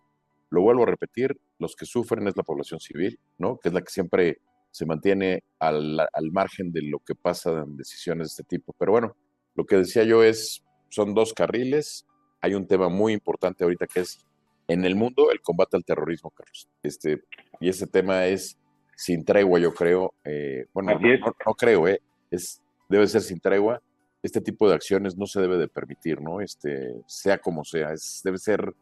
lo 0.50 0.62
vuelvo 0.62 0.82
a 0.82 0.88
repetir, 0.88 1.40
los 1.60 1.76
que 1.76 1.86
sufren 1.86 2.28
es 2.28 2.36
la 2.36 2.42
población 2.42 2.80
civil, 2.80 3.20
¿no? 3.38 3.58
Que 3.58 3.70
es 3.70 3.74
la 3.76 3.82
que 3.82 3.92
siempre 3.92 4.40
se 4.72 4.86
mantiene 4.86 5.44
al, 5.60 6.08
margen 6.32 6.72
de 6.72 6.82
lo 6.82 7.00
que 7.00 7.14
pasa 7.14 7.52
en 7.64 7.78
decisiones 7.78 8.28
de 8.28 8.32
este 8.32 8.44
tipo. 8.44 8.74
Pero 8.80 8.94
bueno, 8.94 9.16
lo 9.56 9.66
que 9.66 9.78
decía 9.78 10.04
yo 10.04 10.24
es, 10.24 10.64
son 10.90 11.14
dos 11.14 11.34
carriles, 11.34 12.08
hay 12.42 12.56
un 12.56 12.68
tema 12.68 12.90
muy 12.90 13.14
importante 13.14 13.64
ahorita 13.64 13.86
que 13.88 14.02
es 14.02 14.26
en 14.68 14.86
el 14.86 14.96
mundo 14.96 15.32
el 15.32 15.42
combate 15.42 15.78
al 15.78 15.84
terrorismo, 15.84 16.32
Carlos. 16.32 16.70
Este, 16.82 17.22
y 17.60 17.70
ese 17.70 17.86
tema 17.88 18.26
es 18.26 18.58
sin 18.96 19.26
tregua, 19.26 19.60
yo 19.60 19.74
creo. 19.74 20.14
Eh, 20.24 20.66
bueno, 20.74 20.98
no, 21.46 21.54
creo, 21.54 21.88
eh, 21.88 22.02
es, 22.30 22.62
debe 22.90 23.08
ser 23.08 23.22
sin 23.22 23.40
tregua. 23.40 23.82
Este 24.24 24.40
tipo 24.40 24.70
de 24.70 24.76
acciones 24.76 25.18
no 25.18 25.26
se 25.26 25.42
debe 25.42 25.58
de 25.58 25.68
permitir, 25.68 26.22
¿no? 26.22 26.42
Este, 26.42 26.96
sea 27.08 27.40
como 27.40 27.64
sea, 27.64 27.92
es, 27.92 28.22
debe 28.24 28.38
ser 28.38 28.74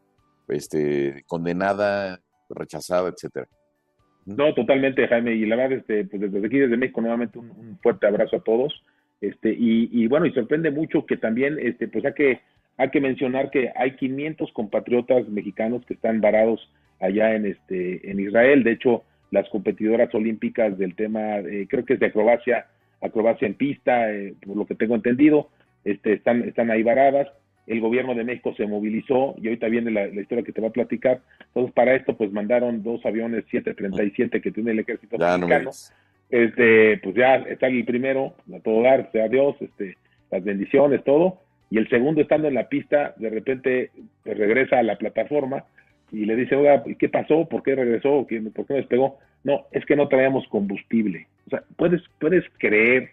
este, 0.48 1.24
condenada, 1.26 2.20
rechazada, 2.48 3.08
etcétera. 3.08 3.48
No, 4.36 4.54
totalmente, 4.54 5.08
Jaime, 5.08 5.34
y 5.34 5.44
la 5.46 5.56
verdad, 5.56 5.78
este, 5.78 6.04
pues 6.04 6.20
desde 6.20 6.46
aquí, 6.46 6.58
desde 6.58 6.76
México, 6.76 7.00
nuevamente 7.00 7.38
un, 7.38 7.78
fuerte 7.82 8.06
abrazo 8.06 8.36
a 8.36 8.40
todos, 8.40 8.82
este, 9.20 9.54
y, 9.56 10.06
bueno, 10.06 10.26
y 10.26 10.32
sorprende 10.32 10.70
mucho 10.70 11.04
que 11.04 11.16
también, 11.16 11.58
este, 11.60 11.88
pues 11.88 12.04
hay 12.04 12.14
que, 12.14 12.40
hay 12.76 12.90
que 12.90 13.00
mencionar 13.00 13.50
que 13.50 13.70
hay 13.74 13.96
500 13.96 14.52
compatriotas 14.52 15.28
mexicanos 15.28 15.84
que 15.84 15.94
están 15.94 16.20
varados 16.20 16.70
allá 17.00 17.34
en, 17.34 17.46
este, 17.46 18.08
en 18.10 18.20
Israel, 18.20 18.62
de 18.62 18.72
hecho, 18.72 19.02
las 19.30 19.48
competidoras 19.48 20.14
olímpicas 20.14 20.78
del 20.78 20.94
tema, 20.94 21.38
eh, 21.38 21.66
creo 21.68 21.84
que 21.84 21.94
es 21.94 22.00
de 22.00 22.06
acrobacia, 22.06 22.66
acrobacia 23.00 23.46
en 23.46 23.54
pista, 23.54 24.12
eh, 24.12 24.34
por 24.46 24.56
lo 24.56 24.66
que 24.66 24.74
tengo 24.74 24.94
entendido, 24.94 25.48
este, 25.84 26.14
están, 26.14 26.42
están 26.42 26.70
ahí 26.70 26.82
varadas, 26.82 27.28
el 27.66 27.80
gobierno 27.80 28.14
de 28.14 28.24
México 28.24 28.54
se 28.56 28.66
movilizó 28.66 29.34
y 29.40 29.46
ahorita 29.46 29.68
viene 29.68 29.90
la, 29.90 30.06
historia 30.08 30.44
que 30.44 30.52
te 30.52 30.60
va 30.60 30.68
a 30.68 30.72
platicar. 30.72 31.20
Entonces, 31.48 31.72
para 31.72 31.94
esto, 31.94 32.16
pues 32.16 32.32
mandaron 32.32 32.82
dos 32.82 33.04
aviones 33.06 33.44
737 33.50 34.40
que 34.40 34.50
tiene 34.50 34.72
el 34.72 34.80
ejército 34.80 35.18
mexicano. 35.18 35.70
este, 36.30 36.98
pues 36.98 37.14
ya 37.14 37.36
está 37.36 37.68
el 37.68 37.84
primero, 37.84 38.34
a 38.54 38.60
todo 38.60 38.82
dar, 38.82 39.10
sea 39.12 39.28
Dios, 39.28 39.56
este, 39.60 39.96
las 40.30 40.42
bendiciones, 40.42 41.04
todo. 41.04 41.40
Y 41.70 41.78
el 41.78 41.88
segundo, 41.88 42.20
estando 42.20 42.48
en 42.48 42.54
la 42.54 42.68
pista, 42.68 43.14
de 43.16 43.30
repente 43.30 43.90
pues, 44.24 44.36
regresa 44.36 44.78
a 44.78 44.82
la 44.82 44.96
plataforma 44.96 45.64
y 46.10 46.24
le 46.24 46.34
dice, 46.34 46.56
oiga, 46.56 46.82
¿qué 46.98 47.08
pasó? 47.08 47.48
¿Por 47.48 47.62
qué 47.62 47.76
regresó? 47.76 48.26
¿Por 48.26 48.26
qué 48.26 48.40
no 48.40 48.76
despegó? 48.76 49.18
No, 49.44 49.66
es 49.70 49.84
que 49.86 49.96
no 49.96 50.08
traíamos 50.08 50.46
combustible. 50.48 51.28
O 51.46 51.50
sea, 51.50 51.62
puedes, 51.76 52.02
puedes 52.18 52.44
creer 52.58 53.12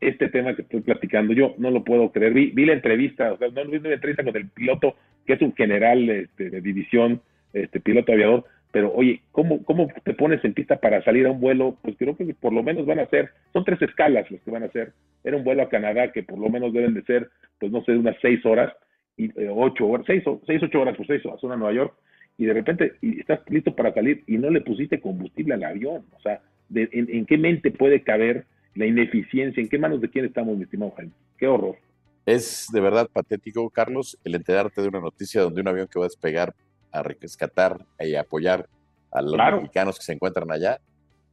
este 0.00 0.28
tema 0.28 0.54
que 0.54 0.62
estoy 0.62 0.80
platicando. 0.80 1.32
Yo 1.32 1.54
no 1.58 1.70
lo 1.70 1.84
puedo 1.84 2.10
creer. 2.12 2.32
Vi, 2.32 2.50
vi 2.52 2.64
la 2.66 2.74
entrevista, 2.74 3.32
o 3.32 3.38
sea, 3.38 3.48
no 3.48 3.64
vi 3.64 3.78
la 3.78 3.94
entrevista 3.94 4.24
con 4.24 4.36
el 4.36 4.48
piloto, 4.48 4.96
que 5.26 5.34
es 5.34 5.42
un 5.42 5.54
general 5.54 6.08
este, 6.08 6.50
de 6.50 6.60
división, 6.60 7.20
este 7.52 7.80
piloto 7.80 8.12
aviador, 8.12 8.44
pero 8.70 8.92
oye, 8.92 9.22
¿cómo, 9.32 9.64
¿cómo 9.64 9.88
te 10.04 10.14
pones 10.14 10.44
en 10.44 10.52
pista 10.52 10.76
para 10.76 11.02
salir 11.02 11.26
a 11.26 11.30
un 11.30 11.40
vuelo? 11.40 11.76
Pues 11.82 11.96
creo 11.96 12.16
que 12.16 12.34
por 12.34 12.52
lo 12.52 12.62
menos 12.62 12.84
van 12.84 12.98
a 12.98 13.06
ser, 13.06 13.30
son 13.52 13.64
tres 13.64 13.80
escalas 13.80 14.30
los 14.30 14.40
que 14.42 14.50
van 14.50 14.62
a 14.62 14.66
hacer. 14.66 14.92
Era 15.24 15.36
un 15.36 15.44
vuelo 15.44 15.62
a 15.62 15.68
Canadá 15.68 16.12
que 16.12 16.22
por 16.22 16.38
lo 16.38 16.48
menos 16.50 16.72
deben 16.72 16.94
de 16.94 17.02
ser, 17.02 17.30
pues 17.58 17.72
no 17.72 17.82
sé, 17.84 17.92
unas 17.92 18.16
seis 18.20 18.44
horas, 18.44 18.72
y 19.16 19.26
eh, 19.40 19.48
ocho 19.50 19.86
horas, 19.88 20.06
seis, 20.06 20.22
seis, 20.46 20.62
ocho 20.62 20.80
horas, 20.80 20.96
pues 20.96 21.08
seis 21.08 21.22
a 21.26 21.38
zona 21.38 21.56
Nueva 21.56 21.74
York, 21.74 21.94
y 22.36 22.44
de 22.44 22.52
repente 22.52 22.92
y 23.00 23.20
estás 23.20 23.40
listo 23.48 23.74
para 23.74 23.92
salir 23.92 24.22
y 24.26 24.38
no 24.38 24.50
le 24.50 24.60
pusiste 24.60 25.00
combustible 25.00 25.54
al 25.54 25.64
avión. 25.64 26.04
O 26.16 26.20
sea, 26.20 26.40
en, 26.72 26.88
¿en 26.92 27.26
qué 27.26 27.38
mente 27.38 27.70
puede 27.70 28.02
caber 28.02 28.44
la 28.78 28.86
ineficiencia, 28.86 29.60
¿en 29.60 29.68
qué 29.68 29.76
manos 29.76 30.00
de 30.00 30.08
quién 30.08 30.24
estamos, 30.24 30.56
mi 30.56 30.62
estimado 30.62 30.92
Jaime? 30.96 31.12
Qué 31.36 31.48
horror. 31.48 31.76
Es 32.24 32.68
de 32.72 32.80
verdad 32.80 33.08
patético, 33.12 33.68
Carlos, 33.70 34.16
el 34.22 34.36
enterarte 34.36 34.80
de 34.80 34.88
una 34.88 35.00
noticia 35.00 35.42
donde 35.42 35.60
un 35.60 35.68
avión 35.68 35.88
que 35.88 35.98
va 35.98 36.04
a 36.04 36.08
despegar 36.08 36.54
a 36.92 37.02
rescatar 37.02 37.84
y 37.98 38.14
apoyar 38.14 38.68
a 39.10 39.20
los 39.20 39.36
mexicanos 39.36 39.98
que 39.98 40.04
se 40.04 40.12
encuentran 40.12 40.52
allá, 40.52 40.78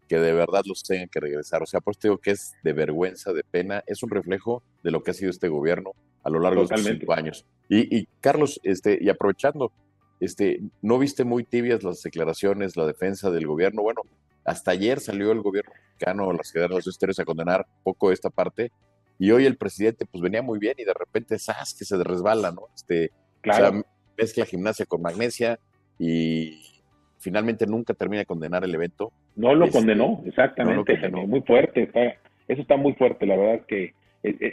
que 0.07 0.17
de 0.17 0.33
verdad 0.33 0.63
los 0.65 0.81
tengan 0.81 1.07
que 1.07 1.19
regresar. 1.19 1.61
O 1.61 1.67
sea, 1.67 1.81
por 1.81 1.91
eso 1.91 1.99
digo 2.03 2.17
que 2.17 2.31
es 2.31 2.55
de 2.63 2.73
vergüenza, 2.73 3.31
de 3.31 3.43
pena, 3.43 3.83
es 3.85 4.01
un 4.01 4.09
reflejo 4.09 4.63
de 4.83 4.89
lo 4.89 5.03
que 5.03 5.11
ha 5.11 5.13
sido 5.13 5.29
este 5.29 5.47
gobierno 5.47 5.91
a 6.23 6.31
lo 6.31 6.39
largo 6.39 6.65
de 6.65 6.75
estos 6.75 6.83
cinco 6.83 7.13
años. 7.13 7.45
Y, 7.69 7.95
y, 7.95 8.07
Carlos, 8.21 8.59
este, 8.63 8.97
y 8.99 9.09
aprovechando, 9.09 9.71
este, 10.19 10.61
¿no 10.81 10.97
viste 10.97 11.23
muy 11.25 11.43
tibias 11.43 11.83
las 11.83 12.01
declaraciones, 12.01 12.75
la 12.75 12.87
defensa 12.87 13.29
del 13.29 13.45
gobierno? 13.45 13.83
Bueno, 13.83 14.01
hasta 14.45 14.71
ayer 14.71 14.99
salió 14.99 15.31
el 15.31 15.41
gobierno 15.41 15.73
mexicano, 15.73 16.31
las 16.31 16.53
los 16.55 16.87
Estéreos, 16.87 17.19
a 17.19 17.25
condenar 17.25 17.65
un 17.67 17.83
poco 17.83 18.11
esta 18.11 18.29
parte. 18.29 18.71
Y 19.17 19.31
hoy 19.31 19.45
el 19.45 19.57
presidente 19.57 20.05
pues 20.05 20.21
venía 20.21 20.41
muy 20.41 20.59
bien 20.59 20.75
y 20.77 20.83
de 20.83 20.93
repente, 20.93 21.39
¡zas! 21.39 21.73
que 21.73 21.85
se 21.85 22.01
resbala, 22.03 22.51
¿no? 22.51 22.67
Este, 22.75 23.11
claro. 23.41 23.69
O 23.69 23.71
sea, 23.71 23.81
mezcla 24.17 24.45
gimnasia 24.45 24.85
con 24.85 25.01
magnesia 25.01 25.59
y 25.97 26.61
finalmente 27.19 27.65
nunca 27.65 27.93
termina 27.93 28.19
de 28.19 28.25
condenar 28.25 28.63
el 28.63 28.75
evento. 28.75 29.11
No 29.35 29.55
lo 29.55 29.65
este, 29.65 29.79
condenó, 29.79 30.21
exactamente. 30.25 31.09
Muy 31.09 31.41
fuerte, 31.41 31.83
está, 31.83 32.03
eso 32.47 32.61
está 32.61 32.77
muy 32.77 32.93
fuerte, 32.93 33.25
la 33.25 33.35
verdad 33.35 33.65
que 33.65 33.93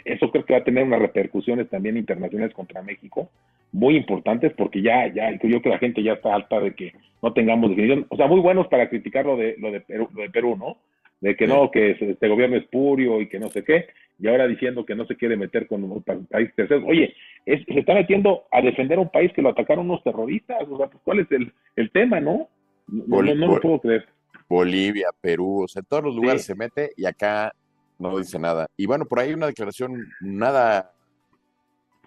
eso 0.05 0.31
creo 0.31 0.45
que 0.45 0.53
va 0.53 0.59
a 0.59 0.63
tener 0.63 0.83
unas 0.83 0.99
repercusiones 0.99 1.69
también 1.69 1.97
internacionales 1.97 2.53
contra 2.53 2.81
México 2.81 3.29
muy 3.73 3.97
importantes 3.97 4.53
porque 4.55 4.81
ya, 4.81 5.11
ya, 5.11 5.31
yo 5.31 5.39
creo 5.39 5.61
que 5.61 5.69
la 5.69 5.79
gente 5.79 6.03
ya 6.03 6.13
está 6.13 6.33
alta 6.33 6.59
de 6.59 6.73
que 6.73 6.93
no 7.21 7.33
tengamos 7.33 7.71
definición, 7.71 8.05
o 8.09 8.15
sea, 8.15 8.27
muy 8.27 8.39
buenos 8.39 8.67
para 8.67 8.87
criticar 8.87 9.25
lo 9.25 9.35
de, 9.35 9.55
lo 9.57 9.71
de, 9.71 9.81
Perú, 9.81 10.07
de 10.13 10.29
Perú, 10.29 10.55
¿no? 10.55 10.77
De 11.19 11.35
que 11.35 11.47
no, 11.47 11.71
que 11.71 11.91
este 11.99 12.27
gobierno 12.27 12.55
es 12.57 12.65
purio 12.65 13.19
y 13.19 13.27
que 13.27 13.39
no 13.39 13.49
sé 13.49 13.63
qué, 13.63 13.87
y 14.19 14.27
ahora 14.27 14.47
diciendo 14.47 14.85
que 14.85 14.93
no 14.93 15.05
se 15.05 15.15
quiere 15.15 15.37
meter 15.37 15.67
con 15.67 15.83
un 15.83 16.03
país 16.03 16.51
tercero. 16.55 16.85
Oye, 16.85 17.15
se 17.45 17.63
está 17.67 17.95
metiendo 17.95 18.43
a 18.51 18.61
defender 18.61 18.99
a 18.99 19.01
un 19.01 19.09
país 19.09 19.31
que 19.33 19.41
lo 19.41 19.49
atacaron 19.49 19.89
unos 19.89 20.03
terroristas, 20.03 20.67
o 20.69 20.77
sea, 20.77 20.87
pues, 20.87 21.01
¿cuál 21.03 21.19
es 21.19 21.31
el, 21.31 21.51
el 21.75 21.89
tema, 21.91 22.19
no? 22.19 22.49
No, 22.87 23.21
no, 23.21 23.33
lo 23.33 23.59
puedo 23.59 23.79
creer. 23.79 24.05
Bolivia, 24.47 25.07
Perú, 25.19 25.63
o 25.63 25.67
sea, 25.67 25.79
en 25.79 25.85
todos 25.85 26.03
los 26.03 26.15
lugares 26.15 26.43
se 26.43 26.53
mete 26.53 26.91
y 26.95 27.05
acá 27.05 27.53
no 27.99 28.17
dice 28.17 28.39
nada. 28.39 28.67
Y 28.77 28.85
bueno, 28.85 29.05
por 29.05 29.19
ahí 29.19 29.33
una 29.33 29.47
declaración 29.47 30.07
nada 30.21 30.93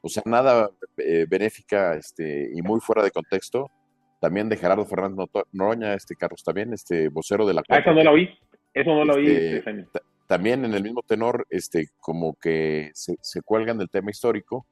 o 0.06 0.08
sea, 0.08 0.22
nada 0.24 0.70
eh, 0.98 1.26
benéfica 1.28 1.94
este, 1.94 2.50
y 2.54 2.62
muy 2.62 2.80
fuera 2.80 3.02
de 3.02 3.10
contexto, 3.10 3.70
también 4.20 4.48
de 4.48 4.56
Gerardo 4.56 4.84
Fernández 4.84 5.26
Noroña, 5.52 5.94
este 5.94 6.14
Carlos, 6.14 6.44
también 6.44 6.72
este 6.72 7.08
vocero 7.08 7.44
de 7.44 7.54
la 7.54 7.62
Ah, 7.68 7.78
eso 7.78 7.92
no 7.92 8.04
lo 8.04 8.12
oí, 8.12 8.28
eso 8.72 8.90
no 8.90 9.04
lo 9.04 9.14
oí. 9.14 9.26
Este, 9.26 9.70
este, 9.70 10.00
también 10.28 10.64
en 10.64 10.74
el 10.74 10.82
mismo 10.84 11.02
tenor, 11.02 11.44
este, 11.50 11.88
como 11.98 12.34
que 12.34 12.90
se, 12.94 13.16
se, 13.20 13.42
cuelgan 13.42 13.78
del 13.78 13.90
tema 13.90 14.10
histórico, 14.10 14.64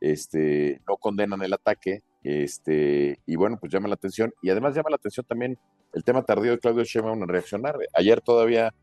este, 0.00 0.80
no 0.88 0.96
condenan 0.96 1.42
el 1.42 1.52
ataque, 1.52 2.00
este, 2.24 3.20
y 3.24 3.36
bueno, 3.36 3.58
pues 3.60 3.72
llama 3.72 3.86
la 3.86 3.94
atención, 3.94 4.32
y 4.42 4.50
además 4.50 4.74
llama 4.74 4.90
la 4.90 4.96
atención 4.96 5.24
también 5.26 5.56
el 5.94 6.02
tema 6.02 6.22
tardío 6.22 6.50
de 6.50 6.58
Claudio 6.58 6.82
Sheinbaum 6.82 7.22
en 7.22 7.28
reaccionar. 7.28 7.76
Ayer 7.94 8.20
todavía, 8.20 8.74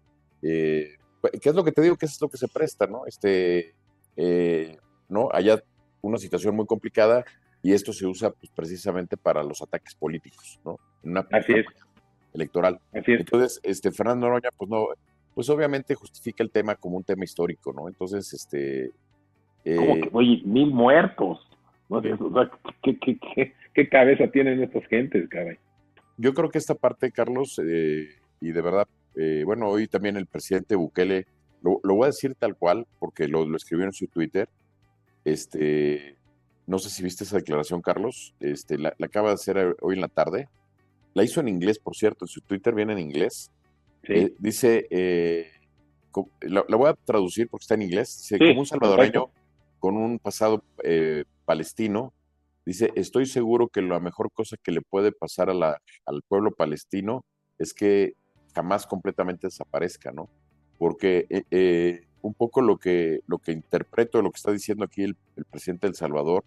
eh, 0.41 0.95
¿qué 1.41 1.49
es 1.49 1.55
lo 1.55 1.63
que 1.63 1.71
te 1.71 1.81
digo? 1.81 1.95
¿Qué 1.95 2.05
es 2.05 2.19
lo 2.21 2.29
que 2.29 2.37
se 2.37 2.47
presta, 2.47 2.87
no? 2.87 3.05
Este, 3.05 3.73
eh, 4.15 4.77
¿no? 5.07 5.29
Allá 5.31 5.61
una 6.01 6.17
situación 6.17 6.55
muy 6.55 6.65
complicada 6.65 7.25
y 7.61 7.73
esto 7.73 7.91
se 7.93 8.05
usa 8.05 8.31
pues, 8.31 8.51
precisamente 8.51 9.17
para 9.17 9.43
los 9.43 9.61
ataques 9.61 9.95
políticos, 9.95 10.59
¿no? 10.63 10.77
En 11.03 11.11
una 11.11 11.27
Así 11.31 11.53
es. 11.53 11.65
electoral. 12.33 12.79
Así 12.93 13.13
es. 13.13 13.19
Entonces, 13.19 13.59
este, 13.63 13.91
Fernando 13.91 14.27
Noroña, 14.27 14.49
pues 14.55 14.69
no, 14.69 14.87
pues 15.33 15.49
obviamente 15.49 15.95
justifica 15.95 16.43
el 16.43 16.51
tema 16.51 16.75
como 16.75 16.97
un 16.97 17.03
tema 17.03 17.23
histórico, 17.23 17.73
¿no? 17.73 17.87
Entonces, 17.87 18.33
este... 18.33 18.91
Eh, 19.65 19.75
como 19.75 19.95
que, 19.95 20.09
oye, 20.13 20.41
mil 20.45 20.71
muertos. 20.71 21.45
¿no? 21.89 22.01
¿qué, 22.01 22.97
qué, 22.99 23.53
qué, 23.73 23.89
cabeza 23.89 24.27
tienen 24.27 24.61
estas 24.61 24.85
gentes, 24.87 25.27
caray? 25.27 25.57
Yo 26.17 26.33
creo 26.33 26.49
que 26.49 26.59
esta 26.59 26.75
parte, 26.75 27.11
Carlos, 27.11 27.59
eh, 27.65 28.09
y 28.39 28.51
de 28.51 28.61
verdad, 28.61 28.87
eh, 29.21 29.43
bueno, 29.43 29.67
hoy 29.67 29.87
también 29.87 30.15
el 30.15 30.27
presidente 30.27 30.75
Bukele, 30.75 31.27
lo, 31.61 31.81
lo, 31.83 31.95
voy 31.95 32.05
a 32.05 32.07
decir 32.07 32.35
tal 32.35 32.55
cual, 32.55 32.87
porque 32.99 33.27
lo, 33.27 33.45
lo 33.45 33.57
escribió 33.57 33.85
en 33.85 33.91
su 33.91 34.07
Twitter, 34.07 34.47
este, 35.25 36.15
no 36.65 36.79
sé 36.79 36.89
si 36.89 37.03
viste 37.03 37.25
esa 37.25 37.35
declaración, 37.35 37.81
Carlos. 37.81 38.33
Este, 38.39 38.77
la, 38.77 38.95
acaba 39.03 39.29
de 39.29 39.33
hacer 39.33 39.75
hoy 39.81 39.95
en 39.95 40.01
la 40.01 40.07
tarde. 40.07 40.47
La 41.13 41.23
hizo 41.23 41.41
en 41.41 41.49
inglés, 41.49 41.79
por 41.79 41.97
cierto. 41.97 42.25
En 42.25 42.29
su 42.29 42.39
Twitter 42.41 42.73
viene 42.73 42.93
en 42.93 42.99
inglés. 42.99 43.51
Eh, 44.03 44.33
dice, 44.39 44.87
eh, 44.89 45.51
la, 46.41 46.63
voy 46.63 46.89
a 46.89 46.93
traducir 46.93 47.49
porque 47.49 47.63
está 47.63 47.73
en 47.73 47.81
inglés. 47.81 48.19
Dice, 48.19 48.39
como 48.39 48.61
un 48.61 48.65
salvadoreño 48.65 49.31
con 49.79 49.97
un 49.97 50.19
pasado 50.19 50.63
palestino, 51.43 52.13
dice, 52.65 52.91
estoy 52.95 53.25
seguro 53.25 53.67
que 53.67 53.81
la 53.81 53.99
mejor 53.99 54.31
cosa 54.31 54.55
que 54.61 54.71
le 54.71 54.81
puede 54.81 55.11
pasar 55.11 55.49
a 55.49 55.53
la, 55.53 55.81
al 56.05 56.21
pueblo 56.21 56.51
palestino 56.51 57.25
es 57.57 57.73
que 57.73 58.13
jamás 58.53 58.85
completamente 58.85 59.47
desaparezca, 59.47 60.11
¿no? 60.11 60.29
Porque 60.77 61.27
un 62.21 62.33
poco 62.33 62.61
lo 62.61 62.77
que, 62.77 63.21
lo 63.27 63.39
que 63.39 63.51
interpreto, 63.51 64.21
lo 64.21 64.31
que 64.31 64.37
está 64.37 64.51
diciendo 64.51 64.85
aquí 64.85 65.03
el, 65.03 65.15
presidente 65.49 65.87
de 65.87 65.91
El 65.91 65.95
Salvador, 65.95 66.43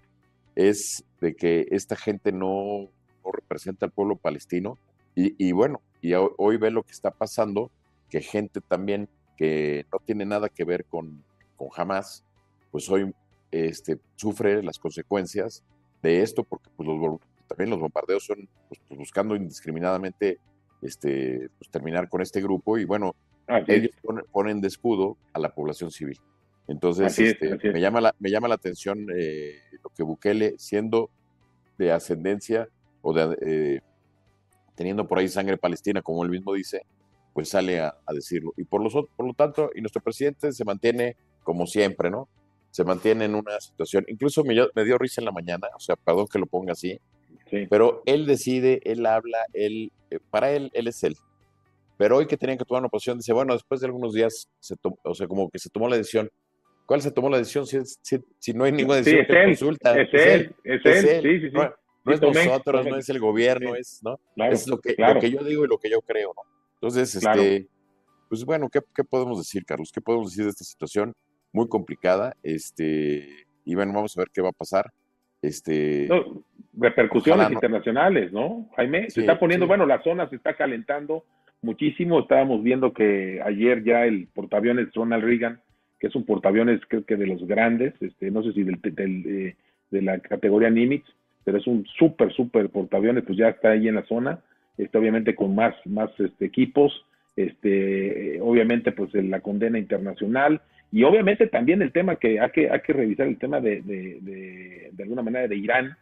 es 0.54 1.04
de 1.20 1.34
que 1.34 1.66
esta 1.70 1.96
gente 1.96 2.32
no, 2.32 2.88
representa 3.32 3.86
al 3.86 3.92
pueblo 3.92 4.16
palestino. 4.16 4.78
Y, 5.14 5.52
bueno, 5.52 5.82
y 6.00 6.14
hoy 6.14 6.56
ve 6.56 6.70
lo 6.70 6.82
que 6.82 6.92
está 6.92 7.10
pasando, 7.10 7.70
que 8.08 8.22
gente 8.22 8.60
también 8.62 9.08
que 9.36 9.84
no 9.92 9.98
tiene 9.98 10.24
nada 10.24 10.48
que 10.48 10.64
ver 10.64 10.86
con, 10.86 11.22
con 11.56 11.68
Hamas, 11.76 12.24
pues 12.70 12.88
hoy 12.88 13.14
este, 13.50 13.98
sufre 14.16 14.62
las 14.62 14.78
consecuencias 14.78 15.62
de 16.02 16.22
esto, 16.22 16.44
porque 16.44 16.70
pues, 16.76 16.88
los, 16.88 17.20
también 17.46 17.68
los 17.68 17.78
bombardeos 17.78 18.24
son 18.24 18.48
pues, 18.68 18.80
buscando 18.98 19.36
indiscriminadamente 19.36 20.38
este, 20.82 21.48
pues, 21.58 21.70
terminar 21.70 22.08
con 22.08 22.20
este 22.20 22.42
grupo. 22.42 22.78
Y 22.78 22.84
bueno, 22.84 23.14
ellos 23.66 23.92
ponen, 24.30 24.60
de 24.60 24.68
escudo 24.68 25.16
a 25.32 25.38
la 25.38 25.54
población 25.54 25.90
civil. 25.90 26.18
Entonces, 26.68 27.18
este, 27.18 27.72
Me, 27.72 27.80
llama 27.80 28.00
la, 28.00 28.14
me 28.18 28.30
llama 28.30 28.48
la 28.48 28.54
atención 28.54 29.06
eh, 29.14 29.58
lo 29.82 29.90
que 29.90 30.02
Bukele, 30.02 30.54
siendo 30.58 31.10
de 31.78 31.92
ascendencia 31.92 32.68
o 33.02 33.12
de, 33.12 33.36
eh, 33.42 33.80
teniendo 34.74 35.06
por 35.06 35.18
ahí 35.18 35.28
sangre 35.28 35.56
palestina, 35.56 36.02
como 36.02 36.22
él 36.24 36.30
mismo 36.30 36.52
dice, 36.54 36.82
pues 37.32 37.48
sale 37.48 37.80
a, 37.80 37.94
decirlo. 38.14 38.52
Y 38.56 38.64
por, 38.64 38.82
los, 38.82 38.92
por 38.92 39.26
lo 39.26 39.34
tanto, 39.34 39.70
y 39.74 39.80
nuestro 39.80 40.02
presidente 40.02 40.52
se 40.52 40.64
mantiene 40.64 41.16
como 41.42 41.66
siempre, 41.66 42.10
¿no? 42.10 42.28
Se 42.70 42.84
mantiene 42.84 43.26
en 43.26 43.34
una 43.34 43.60
situación, 43.60 44.04
incluso 44.08 44.44
me, 44.44 44.54
me 44.74 44.84
dio 44.84 44.96
risa 44.96 45.20
en 45.20 45.26
la 45.26 45.32
mañana, 45.32 45.68
o 45.76 45.80
sea, 45.80 45.94
perdón 45.96 46.26
que 46.26 46.38
lo 46.38 46.46
ponga 46.46 46.72
así, 46.72 46.98
pero 47.68 48.02
él 48.06 48.26
decide, 48.26 48.80
él 48.84 49.04
habla, 49.06 49.38
él, 49.52 49.92
eh, 50.10 50.18
para 50.30 50.52
él, 50.52 50.70
él 50.74 50.88
es 50.88 51.02
él. 51.04 51.16
pero 51.96 52.16
hoy 52.16 52.26
que 52.26 52.36
tenían 52.36 52.58
que 52.58 52.64
tomar 52.64 52.82
una 52.82 52.88
posición, 52.88 53.18
dice, 53.18 53.32
bueno, 53.32 53.52
después 53.52 53.80
de 53.80 53.86
algunos 53.86 54.14
días, 54.14 54.48
se 54.58 54.74
o 55.04 55.14
sea, 55.14 55.26
como 55.26 55.50
que 55.50 55.58
se 55.58 55.70
tomó 55.70 55.88
la 55.88 55.96
decisión. 55.96 56.30
¿Cuál 56.86 57.00
se 57.00 57.12
tomó 57.12 57.30
la 57.30 57.38
decisión 57.38 57.66
si, 57.66 57.78
si, 58.38 58.52
no 58.52 58.64
hay 58.64 58.72
ninguna 58.72 58.96
decisión 58.96 59.24
que 59.26 59.44
consulta? 59.44 60.00
Es, 60.00 60.08
él, 60.12 60.54
es 60.64 60.84
él, 60.84 61.22
sí, 61.22 61.40
sí, 61.40 61.50
sí. 61.50 61.56
No, 62.04 62.12
es 62.12 62.20
nosotros, 62.20 62.86
no 62.86 62.96
es 62.96 63.08
el 63.08 63.20
gobierno, 63.20 63.76
es, 63.76 64.00
¿no? 64.02 64.18
es 64.36 64.66
lo 64.66 64.78
que, 64.78 64.96
lo 64.98 65.20
que 65.20 65.30
yo 65.30 65.44
digo 65.44 65.64
y 65.64 65.68
lo 65.68 65.78
que 65.78 65.88
yo 65.88 66.00
creo, 66.00 66.32
¿no? 66.34 66.42
Entonces, 66.74 67.14
este, 67.14 67.68
pues 68.28 68.44
bueno, 68.44 68.68
¿qué, 68.68 68.80
¿qué, 68.94 69.04
podemos 69.04 69.38
decir, 69.38 69.64
Carlos? 69.64 69.92
¿Qué 69.92 70.00
podemos 70.00 70.30
decir 70.30 70.44
de 70.44 70.50
esta 70.50 70.64
situación 70.64 71.14
muy 71.52 71.68
complicada? 71.68 72.36
Este, 72.42 73.46
y 73.64 73.74
bueno, 73.76 73.92
vamos 73.92 74.16
a 74.16 74.20
ver 74.20 74.30
qué 74.32 74.42
va 74.42 74.48
a 74.48 74.52
pasar. 74.52 74.92
Este, 75.40 76.08
repercusiones 76.74 77.50
internacionales, 77.50 78.32
¿no? 78.32 78.68
Jaime, 78.76 79.10
se 79.10 79.20
está 79.20 79.38
poniendo, 79.38 79.66
bueno, 79.66 79.86
la 79.86 80.02
zona 80.02 80.28
se 80.28 80.36
está 80.36 80.54
calentando 80.54 81.24
muchísimo. 81.60 82.20
Estábamos 82.20 82.62
viendo 82.62 82.92
que 82.92 83.40
ayer 83.44 83.84
ya 83.84 84.04
el 84.04 84.28
portaaviones 84.34 84.92
Ronald 84.94 85.24
Reagan, 85.24 85.60
que 85.98 86.08
es 86.08 86.14
un 86.14 86.24
portaaviones 86.24 86.80
creo 86.88 87.04
que 87.04 87.16
de 87.16 87.26
los 87.26 87.46
grandes, 87.46 87.94
este, 88.00 88.30
no 88.30 88.42
sé 88.42 88.52
si 88.52 88.64
del, 88.64 88.78
eh, 89.26 89.56
de 89.90 90.02
la 90.02 90.18
categoría 90.18 90.70
Nimitz, 90.70 91.06
pero 91.44 91.58
es 91.58 91.66
un 91.66 91.86
súper, 91.98 92.32
súper 92.32 92.68
portaaviones, 92.70 93.24
pues 93.24 93.38
ya 93.38 93.48
está 93.48 93.70
ahí 93.70 93.88
en 93.88 93.96
la 93.96 94.04
zona, 94.04 94.40
está 94.78 94.98
obviamente 94.98 95.34
con 95.34 95.54
más, 95.54 95.74
más 95.86 96.10
este, 96.18 96.46
equipos, 96.46 97.04
este, 97.36 98.38
obviamente 98.40 98.92
pues 98.92 99.14
la 99.14 99.40
condena 99.40 99.78
internacional 99.78 100.60
y 100.90 101.04
obviamente 101.04 101.46
también 101.46 101.80
el 101.80 101.92
tema 101.92 102.16
que 102.16 102.38
hay 102.38 102.50
que, 102.50 102.70
hay 102.70 102.80
que 102.80 102.92
revisar 102.92 103.26
el 103.26 103.38
tema 103.38 103.60
de, 103.60 103.80
de, 103.82 104.90
de, 104.92 105.02
alguna 105.02 105.22
manera 105.22 105.48
de 105.48 105.56
Irán, 105.56 105.96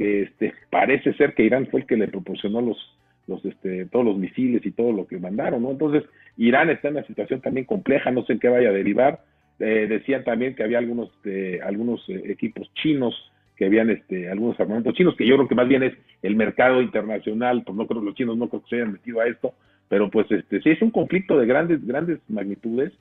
que 0.00 0.22
este, 0.22 0.54
parece 0.70 1.12
ser 1.12 1.34
que 1.34 1.42
Irán 1.42 1.66
fue 1.66 1.80
el 1.80 1.86
que 1.86 1.98
le 1.98 2.08
proporcionó 2.08 2.62
los, 2.62 2.78
los, 3.26 3.44
este, 3.44 3.84
todos 3.84 4.02
los 4.02 4.16
misiles 4.16 4.64
y 4.64 4.70
todo 4.70 4.92
lo 4.92 5.06
que 5.06 5.18
mandaron, 5.18 5.62
¿no? 5.62 5.70
Entonces, 5.72 6.04
Irán 6.38 6.70
está 6.70 6.88
en 6.88 6.94
una 6.94 7.06
situación 7.06 7.42
también 7.42 7.66
compleja, 7.66 8.10
no 8.10 8.24
sé 8.24 8.32
en 8.32 8.38
qué 8.38 8.48
vaya 8.48 8.70
a 8.70 8.72
derivar. 8.72 9.20
Eh, 9.58 9.86
decían 9.90 10.24
también 10.24 10.54
que 10.54 10.62
había 10.62 10.78
algunos, 10.78 11.10
eh, 11.26 11.60
algunos 11.62 12.02
eh, 12.08 12.18
equipos 12.28 12.72
chinos 12.76 13.14
que 13.56 13.66
habían 13.66 13.90
este, 13.90 14.30
algunos 14.30 14.58
armamentos 14.58 14.94
chinos, 14.94 15.14
que 15.16 15.26
yo 15.26 15.36
creo 15.36 15.48
que 15.48 15.54
más 15.54 15.68
bien 15.68 15.82
es 15.82 15.92
el 16.22 16.34
mercado 16.34 16.80
internacional, 16.80 17.62
pues 17.62 17.76
no 17.76 17.86
creo 17.86 18.00
que 18.00 18.06
los 18.06 18.14
chinos 18.14 18.38
no 18.38 18.48
creo 18.48 18.62
que 18.62 18.70
se 18.70 18.76
hayan 18.76 18.92
metido 18.92 19.20
a 19.20 19.26
esto, 19.26 19.52
pero 19.90 20.08
pues 20.08 20.30
este 20.30 20.62
sí 20.62 20.70
es 20.70 20.80
un 20.80 20.92
conflicto 20.92 21.38
de 21.38 21.44
grandes, 21.44 21.86
grandes 21.86 22.20
magnitudes. 22.30 22.94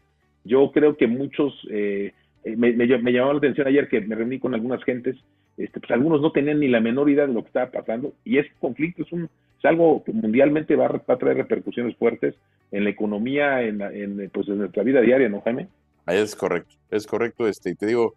Yo 0.43 0.69
creo 0.73 0.97
que 0.97 1.07
muchos, 1.07 1.65
eh, 1.71 2.11
me, 2.43 2.73
me, 2.73 2.87
llamó 2.87 3.31
la 3.31 3.37
atención 3.37 3.67
ayer 3.67 3.87
que 3.87 4.01
me 4.01 4.15
reuní 4.15 4.37
con 4.37 4.53
algunas 4.53 4.83
gentes, 4.83 5.15
este, 5.59 5.79
pues 5.79 5.91
algunos 5.91 6.21
no 6.21 6.31
tenían 6.31 6.59
ni 6.59 6.67
la 6.67 6.79
menor 6.79 7.09
idea 7.09 7.27
de 7.27 7.33
lo 7.33 7.41
que 7.41 7.47
estaba 7.47 7.69
pasando, 7.69 8.13
y 8.23 8.37
ese 8.37 8.49
conflicto 8.59 9.03
es 9.03 9.11
un 9.11 9.29
es 9.59 9.65
algo 9.65 10.03
que 10.05 10.13
mundialmente 10.13 10.75
va 10.75 10.85
a, 10.85 11.17
traer 11.17 11.35
repercusiones 11.35 11.95
fuertes 11.97 12.33
en 12.71 12.85
la 12.85 12.91
economía, 12.91 13.61
en, 13.61 13.81
en, 13.81 14.29
pues, 14.29 14.47
en 14.47 14.59
nuestra 14.59 14.83
vida 14.83 15.01
diaria, 15.01 15.27
¿no, 15.27 15.41
Jaime? 15.41 15.67
Ahí 16.05 16.17
es 16.17 16.35
correcto, 16.35 16.75
es 16.89 17.05
correcto, 17.05 17.45
este, 17.47 17.71
y 17.71 17.75
te 17.75 17.85
digo, 17.85 18.13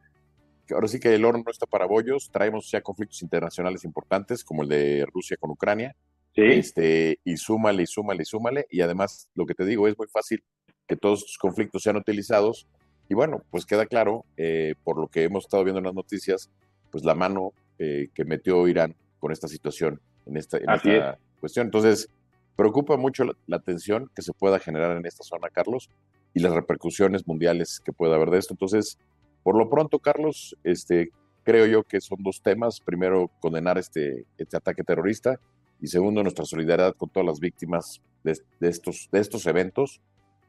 ahora 0.71 0.87
sí 0.87 1.01
que 1.01 1.15
el 1.15 1.25
horno 1.25 1.43
no 1.45 1.51
está 1.51 1.67
para 1.67 1.87
bollos, 1.87 2.31
traemos 2.31 2.71
ya 2.71 2.81
conflictos 2.81 3.23
internacionales 3.23 3.85
importantes 3.85 4.45
como 4.45 4.63
el 4.63 4.69
de 4.69 5.05
Rusia 5.13 5.37
con 5.37 5.51
Ucrania, 5.51 5.97
¿Sí? 6.35 6.43
este, 6.43 7.19
y 7.25 7.37
súmale, 7.37 7.83
y 7.83 7.87
súmale, 7.87 8.23
y 8.23 8.27
súmale, 8.27 8.67
y 8.71 8.81
además 8.81 9.29
lo 9.35 9.45
que 9.45 9.55
te 9.55 9.65
digo 9.65 9.89
es 9.89 9.99
muy 9.99 10.07
fácil 10.07 10.45
que 10.87 10.97
todos 10.97 11.21
estos 11.21 11.39
conflictos 11.39 11.83
sean 11.83 11.97
utilizados, 11.97 12.69
y 13.09 13.15
bueno, 13.15 13.43
pues 13.51 13.67
queda 13.67 13.85
claro, 13.87 14.25
eh, 14.37 14.75
por 14.85 14.99
lo 14.99 15.09
que 15.09 15.25
hemos 15.25 15.45
estado 15.45 15.65
viendo 15.65 15.81
en 15.81 15.87
las 15.87 15.95
noticias, 15.95 16.51
pues 16.93 17.05
la 17.05 17.17
mano 17.17 17.53
eh, 17.81 18.09
que 18.15 18.25
metió 18.25 18.69
Irán 18.69 18.95
con 19.19 19.33
esta 19.33 19.49
situación, 19.49 20.01
en 20.27 20.37
esta, 20.37 20.59
cuestión. 21.41 21.67
Entonces, 21.67 22.09
preocupa 22.55 22.97
mucho 22.97 23.25
la, 23.25 23.35
la, 23.49 23.59
tensión 23.59 24.09
que 24.15 24.23
se 24.23 24.33
pueda 24.33 24.61
generar 24.61 24.97
en 24.97 25.07
esta 25.07 25.25
zona, 25.25 25.49
Carlos, 25.49 25.91
y 26.35 26.41
las 26.41 26.53
repercusiones 26.53 27.27
mundiales 27.27 27.81
que 27.81 27.93
pueda 27.93 28.15
haber 28.15 28.31
de 28.31 28.39
esto. 28.39 28.55
Entonces, 28.55 28.99
por 29.43 29.57
lo 29.57 29.69
pronto, 29.69 29.99
Carlos, 29.99 30.57
este, 30.63 31.11
creo 31.43 31.67
yo 31.67 31.83
que 31.83 32.01
son 32.01 32.23
dos 32.23 32.41
temas. 32.43 32.81
Primero, 32.81 33.31
condenar 33.41 33.79
este, 33.79 34.25
este 34.39 34.57
ataque 34.57 34.85
terrorista 34.85 35.41
y 35.81 35.89
segundo, 35.89 36.23
nuestra 36.23 36.45
solidaridad 36.45 36.95
con 36.95 37.09
todas 37.09 37.27
las 37.27 37.41
víctimas 37.41 38.01
de, 38.23 38.39
estos, 38.61 39.09
de 39.11 39.19
estos 39.19 39.47
eventos 39.47 40.01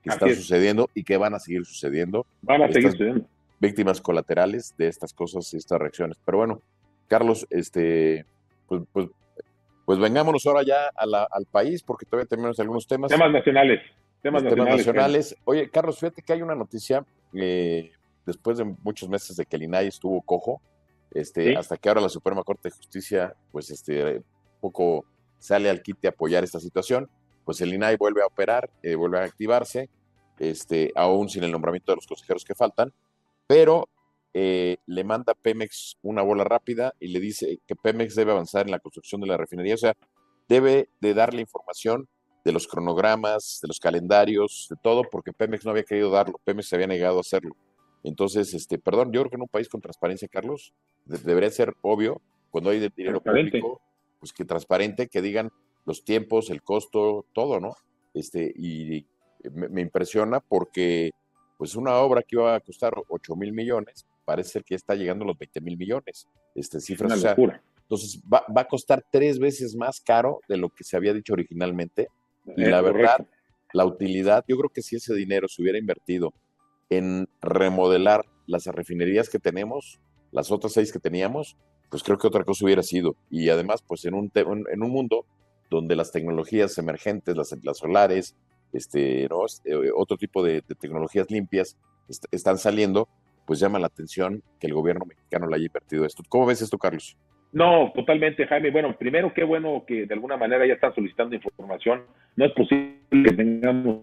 que 0.03 0.11
están 0.11 0.29
sucediendo 0.35 0.89
y 0.93 1.03
que 1.03 1.17
van 1.17 1.33
a 1.33 1.39
seguir 1.39 1.65
sucediendo. 1.65 2.27
Van 2.43 2.61
a 2.61 2.71
seguir 2.71 2.91
sucediendo. 2.91 3.25
Víctimas 3.63 4.01
colaterales 4.01 4.75
de 4.77 4.87
estas 4.87 5.13
cosas 5.13 5.53
y 5.53 5.57
estas 5.57 5.79
reacciones. 5.79 6.17
Pero 6.25 6.39
bueno, 6.39 6.61
Carlos, 7.07 7.47
este, 7.49 8.25
pues, 8.67 8.81
pues, 8.91 9.07
pues 9.85 9.99
vengámonos 9.99 10.45
ahora 10.45 10.63
ya 10.63 10.89
al 10.97 11.45
país 11.49 11.81
porque 11.81 12.05
todavía 12.05 12.27
tenemos 12.27 12.59
algunos 12.59 12.85
temas. 12.85 13.09
Temas 13.09 13.31
nacionales. 13.31 13.81
Temas, 14.21 14.43
nacionales. 14.43 15.35
Oye, 15.45 15.69
Carlos, 15.69 15.97
fíjate 15.97 16.21
que 16.21 16.33
hay 16.33 16.41
una 16.41 16.55
noticia 16.55 17.05
eh, 17.33 17.91
después 18.25 18.57
de 18.57 18.65
muchos 18.83 19.07
meses 19.07 19.37
de 19.37 19.45
que 19.45 19.55
el 19.55 19.63
INAI 19.63 19.87
estuvo 19.87 20.21
cojo, 20.21 20.61
este, 21.11 21.55
hasta 21.55 21.77
que 21.77 21.87
ahora 21.87 22.01
la 22.01 22.09
Suprema 22.09 22.43
Corte 22.43 22.67
de 22.67 22.75
Justicia, 22.75 23.33
pues, 23.51 23.69
este, 23.69 24.21
poco 24.59 25.05
sale 25.39 25.69
al 25.69 25.81
quite 25.81 26.07
a 26.07 26.11
apoyar 26.11 26.43
esta 26.43 26.59
situación, 26.59 27.09
pues 27.45 27.61
el 27.61 27.73
INAI 27.73 27.95
vuelve 27.95 28.21
a 28.23 28.25
operar, 28.25 28.69
eh, 28.81 28.95
vuelve 28.95 29.19
a 29.19 29.23
activarse, 29.23 29.89
este, 30.39 30.91
aún 30.95 31.29
sin 31.29 31.43
el 31.43 31.51
nombramiento 31.51 31.91
de 31.91 31.97
los 31.97 32.07
consejeros 32.07 32.43
que 32.43 32.55
faltan, 32.55 32.91
pero 33.47 33.89
eh, 34.33 34.77
le 34.85 35.03
manda 35.03 35.33
a 35.33 35.35
Pemex 35.35 35.97
una 36.01 36.21
bola 36.21 36.43
rápida 36.43 36.93
y 36.99 37.09
le 37.09 37.19
dice 37.19 37.59
que 37.67 37.75
Pemex 37.75 38.15
debe 38.15 38.31
avanzar 38.31 38.65
en 38.65 38.71
la 38.71 38.79
construcción 38.79 39.21
de 39.21 39.27
la 39.27 39.37
refinería, 39.37 39.75
o 39.75 39.77
sea, 39.77 39.95
debe 40.49 40.89
de 41.01 41.13
darle 41.13 41.41
información 41.41 42.07
de 42.43 42.51
los 42.51 42.67
cronogramas, 42.67 43.59
de 43.61 43.67
los 43.67 43.79
calendarios, 43.79 44.67
de 44.69 44.75
todo, 44.81 45.03
porque 45.09 45.31
Pemex 45.31 45.65
no 45.65 45.71
había 45.71 45.83
querido 45.83 46.09
darlo, 46.09 46.39
Pemex 46.43 46.67
se 46.67 46.75
había 46.75 46.87
negado 46.87 47.17
a 47.17 47.21
hacerlo. 47.21 47.55
Entonces, 48.03 48.53
este, 48.53 48.77
perdón, 48.77 49.13
yo 49.13 49.21
creo 49.21 49.29
que 49.29 49.35
en 49.37 49.43
un 49.43 49.47
país 49.47 49.69
con 49.69 49.79
transparencia, 49.79 50.27
Carlos, 50.27 50.73
debería 51.05 51.49
ser 51.49 51.73
obvio, 51.81 52.21
cuando 52.51 52.69
hay 52.69 52.79
dinero 52.95 53.21
público, 53.21 53.81
pues 54.19 54.33
que 54.33 54.45
transparente, 54.45 55.07
que 55.07 55.21
digan 55.21 55.51
los 55.85 56.03
tiempos, 56.03 56.49
el 56.49 56.61
costo, 56.61 57.25
todo, 57.33 57.59
¿no? 57.59 57.75
Este, 58.13 58.53
y 58.55 59.05
me, 59.51 59.81
impresiona 59.81 60.39
porque, 60.39 61.11
pues 61.63 61.77
una 61.77 61.95
obra 61.95 62.21
que 62.21 62.35
iba 62.35 62.53
a 62.53 62.59
costar 62.59 62.91
8 63.07 63.37
mil 63.37 63.53
millones, 63.53 64.05
parece 64.25 64.49
ser 64.49 64.65
que 64.65 64.73
ya 64.73 64.75
está 64.75 64.95
llegando 64.95 65.23
a 65.23 65.27
los 65.27 65.37
20 65.37 65.61
mil 65.61 65.77
millones, 65.77 66.27
este, 66.55 66.81
cifras. 66.81 67.21
Una 67.21 67.29
locura. 67.29 67.63
entonces, 67.83 68.21
va, 68.21 68.43
va, 68.53 68.63
a 68.63 68.67
costar 68.67 69.01
tres 69.09 69.39
veces 69.39 69.73
más 69.73 70.01
caro 70.01 70.41
de 70.49 70.57
lo 70.57 70.67
que 70.67 70.83
se 70.83 70.97
había 70.97 71.13
dicho 71.13 71.31
originalmente. 71.31 72.09
Y 72.57 72.65
la 72.65 72.81
verdad, 72.81 73.25
la 73.71 73.85
utilidad, 73.85 74.43
yo 74.45 74.57
creo 74.57 74.71
que 74.71 74.81
si 74.81 74.97
ese 74.97 75.13
dinero 75.15 75.47
se 75.47 75.61
hubiera 75.61 75.77
invertido 75.79 76.33
en 76.89 77.29
remodelar 77.41 78.25
las 78.45 78.65
refinerías 78.65 79.29
que 79.29 79.39
tenemos, 79.39 80.01
las 80.33 80.51
otras 80.51 80.73
seis 80.73 80.91
que 80.91 80.99
teníamos, 80.99 81.55
pues 81.89 82.03
creo 82.03 82.17
que 82.17 82.27
otra 82.27 82.43
cosa 82.43 82.65
hubiera 82.65 82.83
sido. 82.83 83.15
Y 83.29 83.47
además, 83.47 83.85
pues 83.87 84.03
en 84.03 84.15
un, 84.15 84.29
en 84.35 84.83
un 84.83 84.91
mundo 84.91 85.25
donde 85.69 85.95
las 85.95 86.11
tecnologías 86.11 86.77
emergentes, 86.77 87.37
las, 87.37 87.55
las 87.63 87.77
solares, 87.77 88.35
este, 88.73 89.27
¿no? 89.29 89.45
Eh, 89.65 89.91
otro 89.95 90.17
tipo 90.17 90.43
de, 90.43 90.61
tecnologías 90.61 91.29
limpias 91.29 91.77
están 92.31 92.57
saliendo, 92.57 93.07
pues 93.45 93.59
llama 93.59 93.79
la 93.79 93.87
atención 93.87 94.43
que 94.59 94.67
el 94.67 94.73
gobierno 94.73 95.05
mexicano 95.05 95.47
le 95.47 95.55
haya 95.55 95.65
invertido 95.65 96.05
esto. 96.05 96.23
¿Cómo 96.27 96.45
ves 96.45 96.61
esto, 96.61 96.77
Carlos? 96.77 97.17
No, 97.51 97.91
totalmente, 97.93 98.47
Jaime. 98.47 98.71
Bueno, 98.71 98.95
primero, 98.97 99.31
qué 99.33 99.43
bueno 99.43 99.83
que 99.87 100.05
de 100.05 100.13
alguna 100.13 100.37
manera 100.37 100.65
ya 100.65 100.73
están 100.73 100.95
solicitando 100.95 101.35
información. 101.35 102.01
No 102.35 102.45
es 102.45 102.51
posible 102.53 102.97
que 103.11 103.31
tengamos 103.31 103.99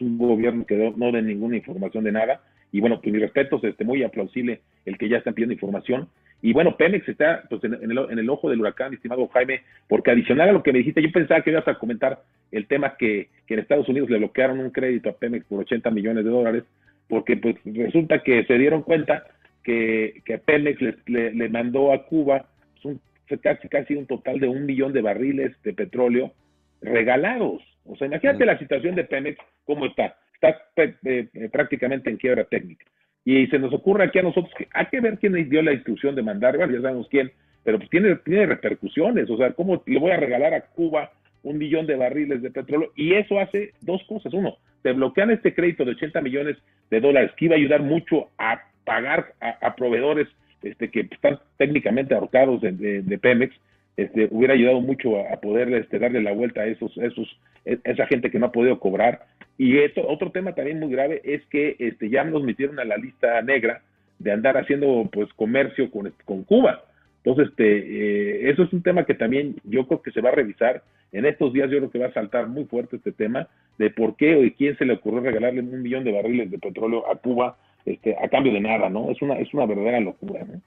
un 0.00 0.18
gobierno 0.18 0.64
que 0.64 0.92
no 0.96 1.12
dé 1.12 1.22
ninguna 1.22 1.56
información 1.56 2.04
de 2.04 2.12
nada. 2.12 2.40
Y 2.72 2.80
bueno, 2.80 3.00
pues 3.02 3.12
mi 3.12 3.20
respeto, 3.20 3.60
este, 3.62 3.84
muy 3.84 4.02
aplausible 4.02 4.62
el 4.86 4.96
que 4.96 5.08
ya 5.08 5.18
están 5.18 5.34
pidiendo 5.34 5.52
información. 5.52 6.08
Y 6.42 6.52
bueno, 6.52 6.76
Pemex 6.76 7.08
está 7.08 7.44
pues, 7.48 7.62
en, 7.62 7.74
el, 7.74 7.98
en 8.10 8.18
el 8.18 8.28
ojo 8.28 8.50
del 8.50 8.60
huracán, 8.60 8.92
estimado 8.92 9.28
Jaime, 9.28 9.62
porque 9.88 10.10
adicional 10.10 10.48
a 10.48 10.52
lo 10.52 10.62
que 10.62 10.72
me 10.72 10.80
dijiste, 10.80 11.00
yo 11.00 11.12
pensaba 11.12 11.40
que 11.40 11.50
ibas 11.50 11.68
a 11.68 11.78
comentar 11.78 12.20
el 12.50 12.66
tema 12.66 12.96
que, 12.96 13.28
que 13.46 13.54
en 13.54 13.60
Estados 13.60 13.88
Unidos 13.88 14.10
le 14.10 14.18
bloquearon 14.18 14.58
un 14.58 14.70
crédito 14.70 15.08
a 15.08 15.16
Pemex 15.16 15.46
por 15.46 15.60
80 15.60 15.90
millones 15.92 16.24
de 16.24 16.30
dólares, 16.30 16.64
porque 17.08 17.36
pues 17.36 17.56
resulta 17.64 18.24
que 18.24 18.44
se 18.44 18.58
dieron 18.58 18.82
cuenta 18.82 19.24
que, 19.62 20.20
que 20.24 20.38
Pemex 20.38 20.80
le, 21.06 21.32
le, 21.32 21.48
mandó 21.48 21.92
a 21.92 22.06
Cuba 22.06 22.46
pues, 22.72 22.84
un, 22.86 23.00
casi, 23.40 23.68
casi 23.68 23.94
un 23.94 24.06
total 24.06 24.40
de 24.40 24.48
un 24.48 24.66
millón 24.66 24.92
de 24.92 25.02
barriles 25.02 25.52
de 25.62 25.72
petróleo 25.72 26.32
regalados. 26.80 27.62
O 27.84 27.94
sea, 27.94 28.08
imagínate 28.08 28.44
la 28.44 28.58
situación 28.58 28.96
de 28.96 29.04
Pemex, 29.04 29.38
cómo 29.64 29.86
está. 29.86 30.16
Está 30.34 30.60
eh, 30.76 31.28
eh, 31.34 31.48
prácticamente 31.52 32.10
en 32.10 32.16
quiebra 32.16 32.44
técnica. 32.44 32.84
Y 33.24 33.46
se 33.46 33.58
nos 33.58 33.72
ocurre 33.72 34.04
aquí 34.04 34.18
a 34.18 34.22
nosotros 34.22 34.52
que 34.56 34.68
hay 34.72 34.86
que 34.86 35.00
ver 35.00 35.18
quién 35.18 35.32
dio 35.48 35.62
la 35.62 35.72
instrucción 35.72 36.14
de 36.14 36.22
mandar, 36.22 36.58
ya 36.58 36.80
sabemos 36.80 37.06
quién, 37.08 37.30
pero 37.62 37.78
pues 37.78 37.90
tiene, 37.90 38.16
tiene 38.16 38.46
repercusiones. 38.46 39.30
O 39.30 39.36
sea, 39.36 39.52
¿cómo 39.52 39.82
le 39.86 39.98
voy 39.98 40.10
a 40.10 40.16
regalar 40.16 40.54
a 40.54 40.62
Cuba 40.62 41.12
un 41.42 41.58
millón 41.58 41.86
de 41.86 41.96
barriles 41.96 42.42
de 42.42 42.50
petróleo? 42.50 42.90
Y 42.96 43.14
eso 43.14 43.38
hace 43.38 43.72
dos 43.80 44.02
cosas. 44.08 44.32
Uno, 44.32 44.56
te 44.82 44.92
bloquean 44.92 45.30
este 45.30 45.54
crédito 45.54 45.84
de 45.84 45.92
80 45.92 46.20
millones 46.20 46.56
de 46.90 47.00
dólares 47.00 47.30
que 47.36 47.46
iba 47.46 47.54
a 47.54 47.58
ayudar 47.58 47.82
mucho 47.82 48.28
a 48.38 48.62
pagar 48.84 49.34
a, 49.40 49.76
proveedores 49.76 50.28
este, 50.62 50.90
que 50.90 51.00
están 51.10 51.38
técnicamente 51.56 52.14
ahorcados 52.14 52.60
de, 52.60 52.72
de, 53.02 53.18
Pemex 53.18 53.54
este, 53.96 54.28
hubiera 54.30 54.54
ayudado 54.54 54.80
mucho 54.80 55.20
a, 55.20 55.40
poder 55.40 55.72
este, 55.74 55.98
darle 55.98 56.22
la 56.22 56.32
vuelta 56.32 56.62
a 56.62 56.66
esos, 56.66 56.96
esos, 56.98 57.28
e, 57.64 57.78
esa 57.84 58.06
gente 58.06 58.30
que 58.30 58.38
no 58.38 58.46
ha 58.46 58.52
podido 58.52 58.78
cobrar. 58.80 59.26
Y 59.62 59.78
esto, 59.78 60.04
otro 60.08 60.32
tema 60.32 60.56
también 60.56 60.80
muy 60.80 60.90
grave 60.90 61.22
es 61.22 61.40
que 61.46 61.76
este, 61.78 62.10
ya 62.10 62.24
nos 62.24 62.42
metieron 62.42 62.80
a 62.80 62.84
la 62.84 62.96
lista 62.96 63.40
negra 63.42 63.80
de 64.18 64.32
andar 64.32 64.56
haciendo 64.56 65.08
pues 65.12 65.32
comercio 65.34 65.88
con, 65.88 66.12
con 66.24 66.42
Cuba. 66.42 66.82
Entonces, 67.22 67.50
este, 67.50 67.78
eh, 67.78 68.50
eso 68.50 68.64
es 68.64 68.72
un 68.72 68.82
tema 68.82 69.04
que 69.04 69.14
también 69.14 69.54
yo 69.62 69.86
creo 69.86 70.02
que 70.02 70.10
se 70.10 70.20
va 70.20 70.30
a 70.30 70.34
revisar. 70.34 70.82
En 71.12 71.26
estos 71.26 71.52
días 71.52 71.70
yo 71.70 71.78
creo 71.78 71.90
que 71.92 72.00
va 72.00 72.06
a 72.06 72.12
saltar 72.12 72.48
muy 72.48 72.64
fuerte 72.64 72.96
este 72.96 73.12
tema 73.12 73.46
de 73.78 73.90
por 73.90 74.16
qué 74.16 74.34
o 74.34 74.40
de 74.40 74.52
quién 74.52 74.76
se 74.78 74.84
le 74.84 74.94
ocurrió 74.94 75.20
regalarle 75.20 75.60
un 75.60 75.80
millón 75.80 76.02
de 76.02 76.10
barriles 76.10 76.50
de 76.50 76.58
petróleo 76.58 77.08
a 77.08 77.14
Cuba 77.14 77.56
este, 77.84 78.16
a 78.20 78.28
cambio 78.28 78.52
de 78.52 78.60
nada, 78.60 78.88
¿no? 78.88 79.12
Es 79.12 79.22
una, 79.22 79.34
es 79.34 79.54
una 79.54 79.66
verdadera 79.66 80.00
locura, 80.00 80.44
¿no? 80.44 80.60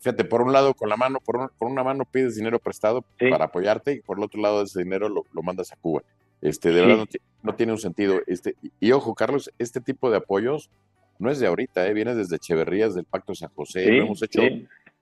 Fíjate, 0.00 0.24
por 0.24 0.42
un 0.42 0.52
lado, 0.52 0.74
con 0.74 0.90
la 0.90 0.96
mano, 0.98 1.20
por, 1.20 1.52
una 1.60 1.84
mano 1.84 2.04
pides 2.04 2.36
dinero 2.36 2.58
prestado 2.58 3.02
para 3.30 3.46
apoyarte 3.46 3.92
y 3.94 4.00
por 4.00 4.18
el 4.18 4.24
otro 4.24 4.42
lado 4.42 4.62
ese 4.62 4.82
dinero 4.82 5.08
lo, 5.08 5.42
mandas 5.42 5.72
a 5.72 5.76
Cuba. 5.76 6.02
Este, 6.42 6.72
de 6.72 6.80
verdad 6.80 7.06
no, 7.42 7.54
tiene 7.54 7.72
un 7.72 7.78
sentido. 7.78 8.20
Este, 8.26 8.56
y, 8.80 8.92
ojo, 8.92 9.14
Carlos, 9.14 9.50
este 9.58 9.80
tipo 9.80 10.10
de 10.10 10.18
apoyos 10.18 10.70
no 11.18 11.30
es 11.30 11.38
de 11.38 11.46
ahorita, 11.46 11.86
¿eh? 11.86 11.94
viene 11.94 12.14
desde 12.16 12.36
Echeverrías 12.36 12.94
del 12.94 13.04
Pacto 13.04 13.34
San 13.34 13.50
José, 13.50 13.86
lo 13.92 14.02
hemos 14.02 14.22
hecho 14.22 14.42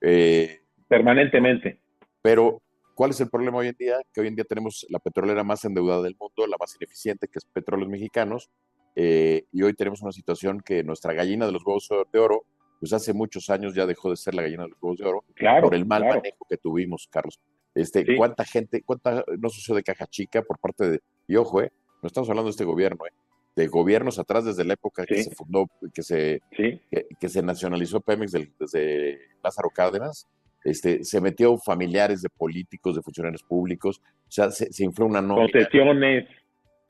eh, 0.03 0.61
permanentemente. 0.87 1.81
Pero, 2.20 2.61
¿cuál 2.94 3.11
es 3.11 3.20
el 3.22 3.31
problema 3.31 3.59
hoy 3.59 3.68
en 3.68 3.76
día? 3.79 3.96
Que 4.12 4.20
hoy 4.20 4.26
en 4.26 4.37
día 4.37 4.44
tenemos 4.44 4.87
la 4.90 4.98
petrolera 4.98 5.42
más 5.42 5.64
endeudada 5.64 6.03
del 6.03 6.16
mundo, 6.20 6.46
la 6.46 6.57
más 6.61 6.76
ineficiente, 6.76 7.26
que 7.26 7.38
es 7.38 7.46
Petróleos 7.46 7.88
Mexicanos, 7.88 8.50
eh, 8.94 9.44
y 9.50 9.62
hoy 9.62 9.72
tenemos 9.72 10.03
una 10.03 10.12
situación 10.12 10.61
que 10.61 10.85
nuestra 10.85 11.14
gallina 11.14 11.46
de 11.46 11.53
los 11.53 11.64
huevos 11.64 11.88
de 12.12 12.18
oro 12.18 12.44
pues 12.81 12.92
hace 12.94 13.12
muchos 13.12 13.50
años 13.50 13.74
ya 13.74 13.87
dejó 13.87 14.11
de 14.11 14.16
ser 14.16 14.35
la 14.35 14.42
gallina 14.42 14.64
de 14.64 14.70
los 14.70 14.79
huevos 14.83 14.98
de 14.98 15.07
oro 15.07 15.24
por 15.61 15.74
el 15.74 15.87
mal 15.87 16.03
manejo 16.03 16.46
que 16.48 16.57
tuvimos, 16.57 17.09
Carlos. 17.11 17.38
Este, 17.74 18.16
¿Cuánta 18.16 18.44
gente, 18.44 18.83
cuánta 18.83 19.24
no 19.38 19.48
sucedió 19.48 19.76
de 19.76 19.83
caja 19.83 20.07
chica 20.07 20.42
por 20.42 20.59
parte 20.59 20.90
de, 20.90 21.00
y 21.31 21.37
ojo, 21.37 21.62
eh, 21.62 21.71
no 22.03 22.09
estamos 22.09 22.29
hablando 22.29 22.49
de 22.49 22.51
este 22.51 22.64
gobierno, 22.64 23.07
eh, 23.07 23.12
de 23.55 23.69
gobiernos 23.69 24.19
atrás 24.19 24.45
desde 24.45 24.64
la 24.64 24.75
época 24.75 25.07
que 25.07 25.23
se 25.23 25.31
fundó, 25.31 25.66
que 25.95 26.03
se, 26.03 26.40
que, 26.51 27.29
se 27.29 27.43
nacionalizó 27.43 28.01
Pemex 28.01 28.33
desde 28.59 29.21
Lázaro 29.43 29.71
Cárdenas, 29.71 30.27
este, 30.64 31.05
se 31.05 31.21
metió 31.21 31.57
familiares 31.59 32.23
de 32.23 32.29
políticos, 32.31 32.97
de 32.97 33.03
funcionarios 33.03 33.45
públicos, 33.45 34.01
o 34.05 34.31
sea, 34.31 34.51
se, 34.51 34.73
se 34.73 34.85
infló 34.85 35.07
una 35.07 35.23
nómina. 35.23 35.49
Concesiones. 35.53 36.29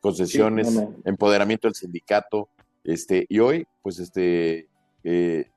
Concesiones, 0.01 0.83
empoderamiento 1.05 1.69
del 1.69 1.75
sindicato, 1.75 2.49
este, 2.83 3.27
y 3.29 3.41
hoy, 3.41 3.67
pues, 3.83 3.99
este, 3.99 4.69
eh, 5.05 5.51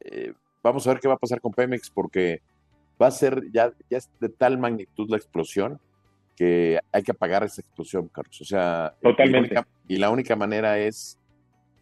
eh, 0.00 0.32
vamos 0.62 0.86
a 0.86 0.92
ver 0.92 1.00
qué 1.00 1.08
va 1.08 1.14
a 1.14 1.18
pasar 1.18 1.40
con 1.42 1.52
Pemex 1.52 1.90
porque 1.90 2.40
va 3.00 3.08
a 3.08 3.10
ser 3.10 3.42
ya, 3.52 3.72
ya 3.90 3.98
es 3.98 4.10
de 4.20 4.30
tal 4.30 4.56
magnitud 4.58 5.10
la 5.10 5.18
explosión 5.18 5.78
que 6.36 6.80
hay 6.90 7.02
que 7.02 7.12
apagar 7.12 7.44
esa 7.44 7.60
explosión, 7.60 8.08
Carlos. 8.08 8.40
O 8.40 8.44
sea, 8.44 8.94
totalmente. 9.02 9.54
Y 9.88 9.96
la 9.96 10.10
única, 10.10 10.36
manera 10.36 10.78
es, 10.78 11.18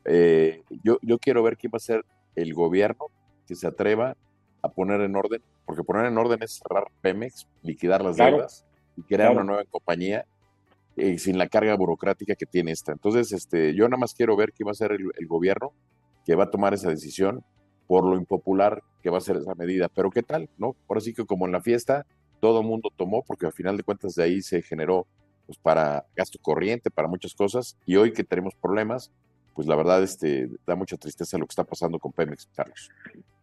eh, 0.05 0.63
yo, 0.83 0.99
yo 1.03 1.19
quiero 1.19 1.43
ver 1.43 1.57
quién 1.57 1.71
va 1.73 1.77
a 1.77 1.81
ser 1.81 2.05
el 2.35 2.55
gobierno 2.55 3.07
que 3.47 3.55
se 3.55 3.67
atreva 3.67 4.17
a 4.63 4.69
poner 4.69 5.01
en 5.01 5.17
orden, 5.17 5.43
porque 5.65 5.85
poner 5.85 6.07
en 6.07 6.19
orden 6.19 6.43
es 6.43 6.61
cerrar 6.63 6.85
Pemex, 7.01 7.47
liquidar 7.63 8.03
las 8.03 8.17
deudas 8.17 8.67
y 8.97 9.03
crear 9.03 9.33
una 9.33 9.45
nueva 9.45 9.65
compañía 9.65 10.27
eh, 10.97 11.19
sin 11.19 11.39
la 11.39 11.49
carga 11.49 11.75
burocrática 11.77 12.35
que 12.35 12.47
tiene 12.47 12.73
esta. 12.73 12.93
Entonces, 12.93 13.33
este, 13.33 13.75
yo 13.75 13.89
nada 13.89 13.99
más 13.99 14.15
quiero 14.15 14.37
ver 14.37 14.53
quién 14.53 14.67
va 14.67 14.73
a 14.73 14.75
ser 14.75 14.93
el 14.93 15.27
gobierno 15.27 15.73
que 16.27 16.35
va 16.35 16.45
a 16.45 16.51
tomar 16.51 16.75
esa 16.75 16.91
decisión 16.91 17.45
por 17.91 18.05
lo 18.05 18.17
impopular 18.17 18.85
que 19.03 19.11
va 19.11 19.19
a 19.19 19.21
ser 19.21 19.37
esa 19.37 19.57
medida. 19.57 19.89
Pero 19.89 20.11
¿qué 20.11 20.23
tal? 20.23 20.49
¿No? 20.59 20.77
Ahora 20.89 21.01
sí 21.01 21.13
que 21.13 21.27
como 21.27 21.47
en 21.47 21.51
la 21.51 21.61
fiesta, 21.61 22.07
todo 22.41 22.63
mundo 22.63 22.91
tomó, 22.97 23.23
porque 23.27 23.47
al 23.47 23.53
final 23.53 23.77
de 23.77 23.83
cuentas 23.83 24.15
de 24.15 24.25
ahí 24.25 24.41
se 24.41 24.63
generó 24.63 25.07
pues, 25.47 25.59
para 25.59 26.05
gasto 26.17 26.39
corriente, 26.41 26.91
para 26.91 27.09
muchas 27.09 27.35
cosas, 27.35 27.79
y 27.87 27.97
hoy 27.97 28.13
que 28.13 28.25
tenemos 28.25 28.55
problemas, 28.55 29.13
pues 29.55 29.67
la 29.69 29.77
verdad 29.77 30.03
este, 30.03 30.49
da 30.67 30.75
mucha 30.75 30.97
tristeza 30.97 31.39
lo 31.39 31.47
que 31.47 31.53
está 31.53 31.65
pasando 31.65 31.99
con 31.99 32.13
Pemex, 32.13 32.49
Carlos. 32.55 32.91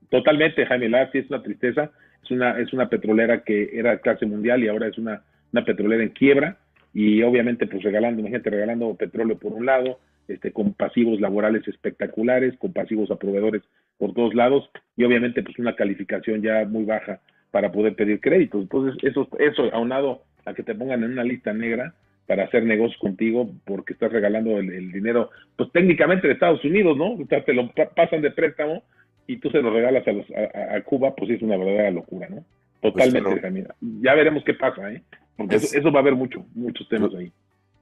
Totalmente, 0.10 0.66
Jaime 0.66 0.90
Lar, 0.90 1.10
sí 1.12 1.20
es 1.20 1.30
una 1.30 1.44
tristeza, 1.44 1.92
es 2.24 2.32
una, 2.32 2.60
es 2.60 2.74
una 2.74 2.90
petrolera 2.90 3.44
que 3.44 3.70
era 3.74 4.00
clase 4.00 4.26
mundial 4.26 4.64
y 4.64 4.68
ahora 4.68 4.88
es 4.88 4.98
una, 4.98 5.24
una 5.52 5.66
petrolera 5.66 6.04
en 6.04 6.10
quiebra, 6.10 6.58
y 6.94 7.22
obviamente 7.22 7.68
pues 7.68 7.84
regalando, 7.84 8.22
imagínate, 8.22 8.50
regalando 8.50 8.96
petróleo 8.96 9.38
por 9.38 9.54
un 9.54 9.66
lado, 9.66 10.00
este, 10.28 10.52
con 10.52 10.74
pasivos 10.74 11.22
laborales 11.22 11.68
espectaculares, 11.68 12.58
con 12.58 12.74
pasivos 12.74 13.12
a 13.12 13.16
proveedores 13.16 13.62
por 13.98 14.14
todos 14.14 14.34
lados 14.34 14.70
y 14.96 15.04
obviamente 15.04 15.42
pues 15.42 15.58
una 15.60 15.76
calificación 15.76 16.42
ya 16.42 16.66
muy 16.66 16.86
baja 16.86 17.22
para 17.52 17.72
poder 17.72 17.96
pedir 17.96 18.20
créditos. 18.20 18.62
Entonces, 18.62 18.98
eso, 19.04 19.28
eso 19.40 19.64
aunado 19.74 20.24
a 20.46 20.54
que 20.54 20.64
te 20.64 20.76
pongan 20.76 21.04
en 21.04 21.12
una 21.12 21.24
lista 21.24 21.54
negra 21.54 21.94
para 22.26 22.44
hacer 22.44 22.64
negocios 22.64 23.00
contigo 23.00 23.50
porque 23.66 23.94
estás 23.94 24.12
regalando 24.12 24.58
el, 24.58 24.92
dinero, 24.92 25.30
pues 25.56 25.72
técnicamente 25.72 26.28
de 26.28 26.34
Estados 26.34 26.64
Unidos, 26.64 26.98
¿no? 26.98 27.14
O 27.14 27.26
sea, 27.28 27.44
te 27.44 27.54
lo 27.54 27.72
pasan 27.96 28.22
de 28.22 28.32
préstamo 28.32 28.84
y 29.28 29.38
tú 29.38 29.50
se 29.50 29.62
lo 29.62 29.72
regalas 29.72 30.06
a, 30.08 30.12
los, 30.12 30.26
a, 30.32 30.82
Cuba, 30.82 31.16
pues 31.16 31.32
es 31.32 31.42
una 31.42 31.58
verdadera 31.58 31.92
locura, 31.92 32.28
¿no? 32.30 32.44
Pues, 32.82 32.94
Totalmente, 32.94 33.68
Ya 34.02 34.14
veremos 34.14 34.44
qué 34.46 34.54
pasa, 34.54 34.92
¿eh? 34.92 35.02
Porque 35.36 35.56
eso, 35.56 35.92
va 35.92 36.00
a 36.00 36.02
haber 36.02 36.16
mucho, 36.16 36.46
muchos 36.54 36.88
temas 36.90 37.14
ahí. 37.16 37.32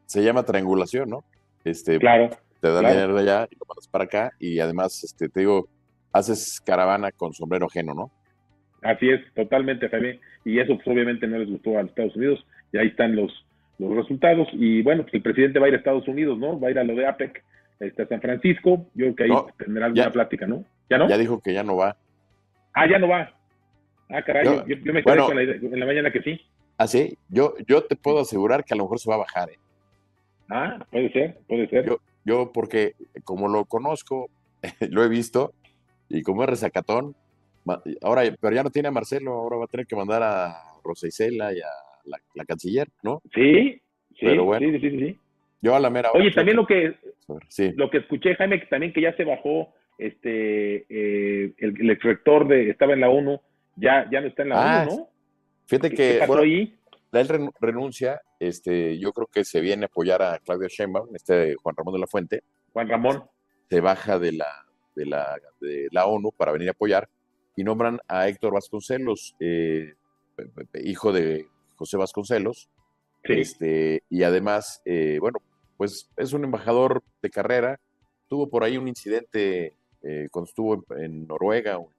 Se 0.05 0.23
llama 0.23 0.43
triangulación, 0.43 1.09
¿no? 1.09 1.23
Este, 1.63 1.97
claro. 1.99 2.29
Te 2.61 2.71
dan 2.71 2.85
dinero 2.85 3.15
de 3.15 3.21
allá 3.21 3.47
y 3.49 3.55
lo 3.55 3.65
mandas 3.67 3.87
para 3.87 4.03
acá 4.05 4.31
y 4.39 4.59
además, 4.59 5.03
este, 5.03 5.27
te 5.29 5.41
digo, 5.41 5.67
haces 6.11 6.61
caravana 6.61 7.11
con 7.11 7.33
sombrero 7.33 7.65
ajeno, 7.65 7.93
¿no? 7.93 8.11
Así 8.85 9.09
es, 9.09 9.19
totalmente, 9.33 9.89
Jaime. 9.89 10.19
Y 10.45 10.59
eso 10.59 10.75
pues, 10.75 10.87
obviamente 10.87 11.25
no 11.25 11.39
les 11.39 11.49
gustó 11.49 11.77
a 11.77 11.81
los 11.81 11.89
Estados 11.89 12.15
Unidos. 12.15 12.45
Y 12.71 12.77
ahí 12.77 12.87
están 12.87 13.15
los, 13.15 13.31
los 13.79 13.95
resultados. 13.95 14.47
Y 14.53 14.83
bueno, 14.83 15.01
pues 15.01 15.15
el 15.15 15.23
presidente 15.23 15.57
va 15.57 15.65
a 15.65 15.69
ir 15.69 15.75
a 15.75 15.77
Estados 15.77 16.07
Unidos, 16.07 16.37
¿no? 16.37 16.59
Va 16.59 16.67
a 16.67 16.71
ir 16.71 16.77
a 16.77 16.83
lo 16.83 16.93
de 16.93 17.07
APEC, 17.07 17.43
a 17.81 18.05
San 18.05 18.21
Francisco. 18.21 18.85
Yo 18.93 19.05
creo 19.05 19.15
que 19.15 19.23
ahí 19.23 19.31
tendrá 19.57 19.87
alguna 19.87 20.11
plática, 20.11 20.45
¿no? 20.45 20.63
¿Ya 20.87 20.99
no? 20.99 21.09
Ya 21.09 21.17
dijo 21.17 21.41
que 21.41 21.51
ya 21.51 21.63
no 21.63 21.77
va. 21.77 21.97
Ah, 22.73 22.87
ya 22.87 22.99
no 22.99 23.07
va. 23.07 23.33
Ah, 24.07 24.21
caray, 24.21 24.45
yo, 24.45 24.93
me 24.93 25.03
quedé 25.03 25.17
con 25.17 25.35
la, 25.35 25.41
en 25.41 25.79
la 25.79 25.85
mañana 25.87 26.11
que 26.11 26.21
sí. 26.21 26.39
Ah, 26.77 26.85
sí, 26.85 27.17
yo, 27.29 27.55
yo 27.67 27.85
te 27.85 27.95
puedo 27.95 28.19
asegurar 28.19 28.63
que 28.63 28.75
a 28.75 28.77
lo 28.77 28.83
mejor 28.83 28.99
se 28.99 29.09
va 29.09 29.15
a 29.15 29.19
bajar. 29.19 29.49
¿eh? 29.49 29.57
Ah, 30.47 30.85
puede 30.91 31.11
ser, 31.11 31.39
puede 31.47 31.67
ser. 31.69 31.87
Yo, 31.87 31.97
yo 32.23 32.51
porque 32.53 32.93
como 33.23 33.47
lo 33.47 33.65
conozco, 33.65 34.29
lo 34.91 35.03
he 35.03 35.07
visto, 35.07 35.53
y 36.07 36.21
como 36.21 36.43
es 36.43 36.49
resacatón, 36.49 37.15
ahora, 38.01 38.23
pero 38.39 38.55
ya 38.55 38.63
no 38.63 38.69
tiene 38.69 38.87
a 38.87 38.91
Marcelo, 38.91 39.31
ahora 39.33 39.57
va 39.57 39.65
a 39.65 39.67
tener 39.67 39.85
que 39.85 39.95
mandar 39.95 40.21
a 40.23 40.55
Rosa 40.83 41.07
Isela 41.07 41.53
y 41.53 41.59
a 41.59 41.69
la, 42.35 42.45
canciller, 42.45 42.87
¿no? 43.01 43.21
Sí, 43.33 43.81
sí, 44.09 44.25
pero 44.25 44.45
bueno, 44.45 44.67
sí, 44.71 44.79
sí, 44.79 44.99
sí, 44.99 45.19
Yo 45.61 45.75
a 45.75 45.79
la 45.79 45.89
mera 45.89 46.11
Oye, 46.13 46.31
también 46.31 46.57
lo 46.57 46.67
que, 46.67 46.95
lo 47.75 47.89
que 47.89 47.97
escuché, 47.97 48.35
Jaime, 48.35 48.59
que 48.59 48.67
también 48.67 48.93
que 48.93 49.01
ya 49.01 49.15
se 49.15 49.23
bajó 49.23 49.73
este 49.97 50.85
eh, 50.89 51.53
el, 51.57 51.81
el 51.81 51.89
ex 51.89 52.03
rector 52.03 52.47
de, 52.47 52.69
estaba 52.69 52.93
en 52.93 53.01
la 53.01 53.09
ONU, 53.09 53.39
ya, 53.75 54.07
ya 54.11 54.21
no 54.21 54.27
está 54.27 54.43
en 54.43 54.49
la 54.49 54.55
ONU, 54.55 54.67
ah, 54.67 54.85
¿no? 54.85 55.09
Fíjate 55.67 55.91
que, 55.91 56.23
bueno, 56.27 56.43
ahí? 56.43 56.75
él 57.13 57.49
renuncia, 57.59 58.21
este, 58.39 58.99
yo 58.99 59.11
creo 59.13 59.27
que 59.27 59.43
se 59.43 59.61
viene 59.61 59.85
a 59.85 59.87
apoyar 59.87 60.21
a 60.21 60.37
Claudio 60.39 60.67
Sheinbaum, 60.67 61.15
este 61.15 61.55
Juan 61.55 61.75
Ramón 61.75 61.93
de 61.93 61.99
la 61.99 62.07
Fuente. 62.07 62.43
Juan 62.73 62.87
Ramón. 62.87 63.23
Se 63.69 63.81
baja 63.81 64.19
de 64.19 64.33
la, 64.33 64.47
de 64.95 65.05
la, 65.05 65.39
de 65.59 65.87
la 65.91 66.05
ONU 66.05 66.31
para 66.31 66.51
venir 66.51 66.67
a 66.67 66.71
apoyar 66.71 67.09
y 67.55 67.63
nombran 67.63 67.99
a 68.07 68.27
Héctor 68.27 68.53
Vasconcelos, 68.53 69.35
eh, 69.39 69.93
hijo 70.83 71.11
de 71.11 71.47
José 71.75 71.97
Vasconcelos. 71.97 72.69
Este, 73.23 74.03
y 74.09 74.23
además, 74.23 74.81
eh, 74.85 75.17
bueno, 75.19 75.39
pues 75.77 76.09
es 76.17 76.33
un 76.33 76.43
embajador 76.43 77.03
de 77.21 77.29
carrera. 77.29 77.79
Tuvo 78.27 78.49
por 78.49 78.63
ahí 78.63 78.77
un 78.77 78.87
incidente 78.87 79.73
eh, 80.03 80.27
cuando 80.31 80.49
estuvo 80.49 80.83
en, 80.97 81.25
Noruega 81.25 81.79
o 81.79 81.89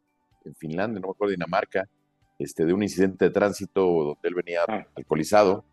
en 0.45 0.55
Finlandia, 0.55 1.01
no 1.01 1.09
me 1.09 1.13
acuerdo, 1.13 1.33
Dinamarca, 1.33 1.89
este, 2.39 2.65
de 2.65 2.73
un 2.73 2.83
incidente 2.83 3.25
de 3.25 3.31
tránsito 3.31 3.83
donde 3.83 4.29
él 4.29 4.35
venía 4.35 4.61
ah. 4.69 4.87
alcoholizado. 4.95 5.65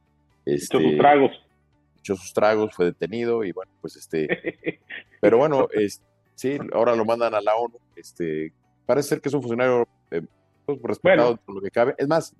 Este, 0.45 0.79
sus 0.79 0.97
tragos. 0.97 1.31
Echó 1.99 2.15
sus 2.15 2.33
tragos, 2.33 2.73
fue 2.75 2.85
detenido 2.85 3.43
y 3.43 3.51
bueno, 3.51 3.71
pues 3.79 3.95
este. 3.95 4.79
pero 5.21 5.37
bueno, 5.37 5.67
este 5.71 6.03
Sí, 6.35 6.57
ahora 6.73 6.95
lo 6.95 7.05
mandan 7.05 7.35
a 7.35 7.41
la 7.41 7.55
ONU. 7.55 7.77
Este, 7.95 8.53
parece 8.85 9.09
ser 9.09 9.21
que 9.21 9.29
es 9.29 9.35
un 9.35 9.41
funcionario 9.41 9.87
eh, 10.11 10.21
pues, 10.65 10.79
respetado 10.81 11.37
por 11.37 11.55
lo 11.55 11.61
que 11.61 11.71
cabe. 11.71 11.95
Es 11.97 12.07
más, 12.07 12.35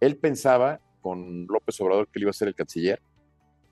él 0.00 0.16
pensaba 0.16 0.80
con 1.00 1.46
López 1.46 1.80
Obrador 1.80 2.08
que 2.08 2.18
él 2.18 2.22
iba 2.22 2.30
a 2.30 2.34
ser 2.34 2.48
el 2.48 2.54
canciller, 2.54 3.00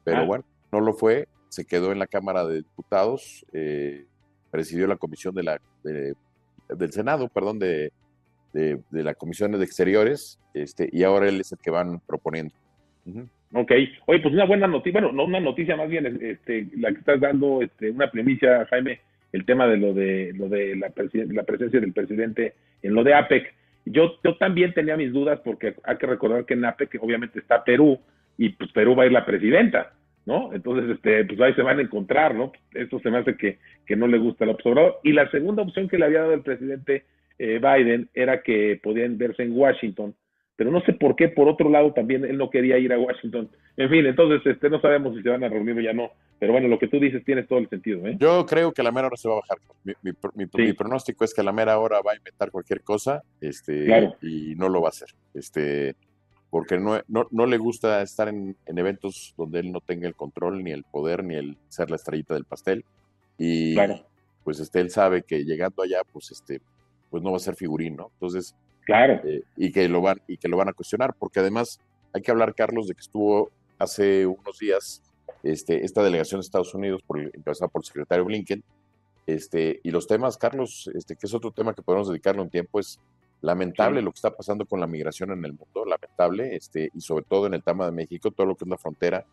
pero 0.04 0.18
ah. 0.18 0.24
bueno, 0.24 0.44
no 0.72 0.80
lo 0.80 0.92
fue. 0.94 1.28
Se 1.48 1.64
quedó 1.64 1.92
en 1.92 1.98
la 1.98 2.06
Cámara 2.06 2.44
de 2.44 2.56
Diputados, 2.56 3.46
eh, 3.52 4.04
presidió 4.50 4.86
la 4.86 4.96
comisión 4.96 5.34
de 5.34 5.42
la, 5.42 5.60
del 5.82 6.92
Senado, 6.92 7.28
perdón, 7.28 7.58
de, 7.58 7.92
de, 8.52 8.80
la 8.90 9.14
Comisión 9.14 9.52
de 9.52 9.64
Exteriores, 9.64 10.40
este, 10.54 10.88
y 10.92 11.02
ahora 11.02 11.28
él 11.28 11.40
es 11.40 11.52
el 11.52 11.58
que 11.58 11.70
van 11.70 12.00
proponiendo. 12.00 12.54
Ok, 13.52 13.70
oye, 14.06 14.20
pues 14.20 14.34
una 14.34 14.44
buena 14.44 14.66
noticia, 14.66 15.00
bueno, 15.00 15.12
no 15.12 15.24
una 15.24 15.40
noticia 15.40 15.76
más 15.76 15.88
bien, 15.88 16.18
este, 16.20 16.68
la 16.76 16.90
que 16.92 16.98
estás 16.98 17.20
dando, 17.20 17.62
este, 17.62 17.90
una 17.90 18.10
premisa, 18.10 18.66
Jaime, 18.66 19.00
el 19.32 19.44
tema 19.44 19.66
de 19.66 19.76
lo 19.76 19.92
de 19.92 20.32
lo 20.34 20.48
de 20.48 20.76
la, 20.76 20.92
la 21.32 21.42
presencia 21.44 21.80
del 21.80 21.92
presidente 21.92 22.54
en 22.82 22.94
lo 22.94 23.04
de 23.04 23.14
APEC. 23.14 23.54
Yo, 23.84 24.18
yo 24.24 24.36
también 24.36 24.74
tenía 24.74 24.96
mis 24.96 25.12
dudas 25.12 25.40
porque 25.44 25.74
hay 25.84 25.96
que 25.96 26.06
recordar 26.06 26.44
que 26.44 26.54
en 26.54 26.64
APEC 26.64 26.98
obviamente 27.00 27.38
está 27.38 27.62
Perú 27.62 28.00
y 28.36 28.50
pues 28.50 28.72
Perú 28.72 28.94
va 28.94 29.04
a 29.04 29.06
ir 29.06 29.12
la 29.12 29.24
presidenta, 29.24 29.92
¿no? 30.26 30.52
Entonces, 30.52 30.90
este, 30.90 31.24
pues 31.24 31.40
ahí 31.40 31.54
se 31.54 31.62
van 31.62 31.78
a 31.78 31.82
encontrar, 31.82 32.34
¿no? 32.34 32.52
Esto 32.74 32.98
se 33.00 33.10
me 33.10 33.18
hace 33.18 33.36
que, 33.36 33.58
que 33.86 33.96
no 33.96 34.06
le 34.06 34.18
gusta 34.18 34.44
el 34.44 34.50
observador. 34.50 34.96
Y 35.04 35.12
la 35.12 35.30
segunda 35.30 35.62
opción 35.62 35.88
que 35.88 35.98
le 35.98 36.04
había 36.04 36.20
dado 36.20 36.34
el 36.34 36.42
presidente 36.42 37.04
eh, 37.38 37.60
Biden 37.62 38.08
era 38.14 38.42
que 38.42 38.78
podían 38.82 39.18
verse 39.18 39.42
en 39.42 39.56
Washington, 39.56 40.14
pero 40.56 40.70
no 40.70 40.80
sé 40.80 40.94
por 40.94 41.14
qué, 41.14 41.28
por 41.28 41.48
otro 41.48 41.68
lado, 41.68 41.92
también 41.92 42.24
él 42.24 42.38
no 42.38 42.50
quería 42.50 42.78
ir 42.78 42.92
a 42.92 42.98
Washington. 42.98 43.48
En 43.76 43.90
fin, 43.90 44.06
entonces 44.06 44.40
este, 44.44 44.70
no 44.70 44.80
sabemos 44.80 45.14
si 45.14 45.22
se 45.22 45.28
van 45.28 45.44
a 45.44 45.48
reunir 45.48 45.76
o 45.76 45.80
ya 45.80 45.92
no, 45.92 46.10
pero 46.38 46.52
bueno, 46.52 46.66
lo 46.66 46.78
que 46.78 46.88
tú 46.88 46.98
dices 46.98 47.24
tiene 47.24 47.42
todo 47.42 47.58
el 47.58 47.68
sentido. 47.68 48.06
¿eh? 48.06 48.16
Yo 48.18 48.44
creo 48.46 48.72
que 48.72 48.82
la 48.82 48.90
mera 48.90 49.08
hora 49.08 49.16
se 49.16 49.28
va 49.28 49.34
a 49.34 49.40
bajar. 49.40 49.58
Mi, 50.02 50.72
pronóstico 50.72 51.24
es 51.24 51.34
que 51.34 51.42
la 51.42 51.52
mera 51.52 51.78
hora 51.78 52.00
va 52.00 52.12
a 52.12 52.16
inventar 52.16 52.50
cualquier 52.50 52.82
cosa 52.82 53.22
este, 53.40 54.14
y 54.22 54.54
no 54.56 54.68
lo 54.68 54.80
va 54.80 54.88
a 54.88 54.90
hacer. 54.90 55.08
Este, 55.34 55.94
porque 56.50 56.78
no, 56.78 57.02
no, 57.06 57.46
le 57.46 57.58
gusta 57.58 58.00
estar 58.00 58.28
en, 58.28 58.56
eventos 58.66 59.34
donde 59.36 59.60
él 59.60 59.72
no 59.72 59.80
tenga 59.80 60.08
el 60.08 60.14
control, 60.14 60.64
ni 60.64 60.70
el 60.70 60.84
poder, 60.84 61.22
ni 61.22 61.34
el 61.34 61.56
ser 61.68 61.90
la 61.90 61.96
estrellita 61.96 62.34
del 62.34 62.44
pastel. 62.44 62.84
Y 63.36 63.76
pues 64.42 64.60
este, 64.60 64.80
él 64.80 64.90
sabe 64.90 65.22
que 65.22 65.44
llegando 65.44 65.82
allá, 65.82 66.00
pues 66.10 66.30
este, 66.30 66.60
pues 67.10 67.22
no 67.22 67.32
va 67.32 67.36
a 67.36 67.40
ser 67.40 67.56
figurín, 67.56 67.96
¿no? 67.96 68.10
Entonces, 68.14 68.54
claro. 68.87 69.20
Eh, 69.25 69.42
y 69.57 69.70
que 69.70 69.87
lo 69.88 70.01
van 70.01 70.22
y 70.27 70.38
que 70.38 70.49
lo 70.49 70.57
van 70.57 70.70
a 70.70 70.72
cuestionar, 70.72 71.14
porque 71.18 71.40
además 71.40 71.79
hay 72.14 72.22
que 72.22 72.31
hablar, 72.31 72.55
Carlos, 72.55 72.87
de 72.87 72.94
que 72.94 73.03
estuvo 73.03 73.51
hace 73.79 74.25
unos 74.25 74.59
días 74.59 75.03
este, 75.42 75.85
esta 75.85 76.03
delegación 76.03 76.40
de 76.40 76.46
Estados 76.46 76.75
Unidos, 76.75 77.03
por, 77.07 77.20
encabezada 77.20 77.68
por 77.68 77.83
el 77.83 77.87
secretario 77.87 78.25
Blinken, 78.25 78.64
este, 79.27 79.81
y 79.83 79.90
los 79.90 80.07
temas, 80.07 80.38
Carlos, 80.38 80.88
este, 80.94 81.16
que 81.16 81.27
es 81.27 81.35
otro 81.35 81.51
tema 81.51 81.75
que 81.75 81.83
podemos 81.83 82.09
dedicarle 82.09 82.42
un 82.42 82.51
tiempo, 82.51 82.81
es 82.81 83.01
lamentable 83.42 84.01
lo 84.01 84.12
que 84.12 84.16
está 84.16 84.31
pasando 84.31 84.64
con 84.64 84.81
la 84.81 84.87
migración 84.87 85.31
en 85.33 85.44
el 85.44 85.53
mundo, 85.53 85.85
lamentable, 85.85 86.57
este, 86.57 86.90
y 86.94 87.01
sobre 87.01 87.25
todo 87.25 87.46
en 87.46 87.55
el 87.55 87.62
tema 87.62 87.87
de 87.87 87.92
México, 87.92 88.31
todo 88.31 88.46
lo 88.46 88.55
que 88.55 88.64
es 88.64 88.70
la 88.70 88.79
frontera, 88.79 89.25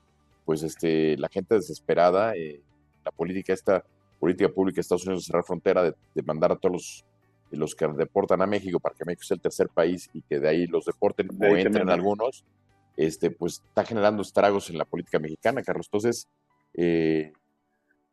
pues 0.46 0.64
este, 0.64 1.18
la 1.18 1.30
gente 1.30 1.56
desesperada, 1.56 2.36
eh, 2.36 2.60
la 3.06 3.12
política 3.12 3.54
esta 3.54 3.84
política 4.20 4.50
pública 4.50 4.76
de 4.76 4.82
Estados 4.82 5.06
Unidos 5.06 5.24
de 5.24 5.28
cerrar 5.28 5.44
frontera, 5.44 5.84
de, 5.84 5.96
de 6.14 6.24
mandar 6.24 6.52
a 6.52 6.56
todos 6.56 6.74
los 6.74 7.06
los 7.56 7.76
que 7.76 7.88
deportan 7.88 8.42
a 8.42 8.48
México 8.48 8.80
para 8.80 8.96
que 8.96 9.06
México 9.06 9.24
sea 9.24 9.36
el 9.36 9.42
tercer 9.42 9.70
país 9.70 10.10
y 10.14 10.22
que 10.22 10.40
de 10.40 10.50
ahí 10.50 10.68
los 10.68 10.86
deporten 10.86 11.30
o 11.40 11.56
entren 11.56 11.90
algunos, 11.90 12.46
este, 12.98 13.32
pues 13.32 13.64
está 13.68 13.84
generando 13.84 14.22
estragos 14.22 14.70
en 14.70 14.78
la 14.78 14.86
política 14.86 15.20
mexicana, 15.20 15.64
Carlos. 15.64 15.88
Entonces, 15.88 16.28
eh, 16.76 17.32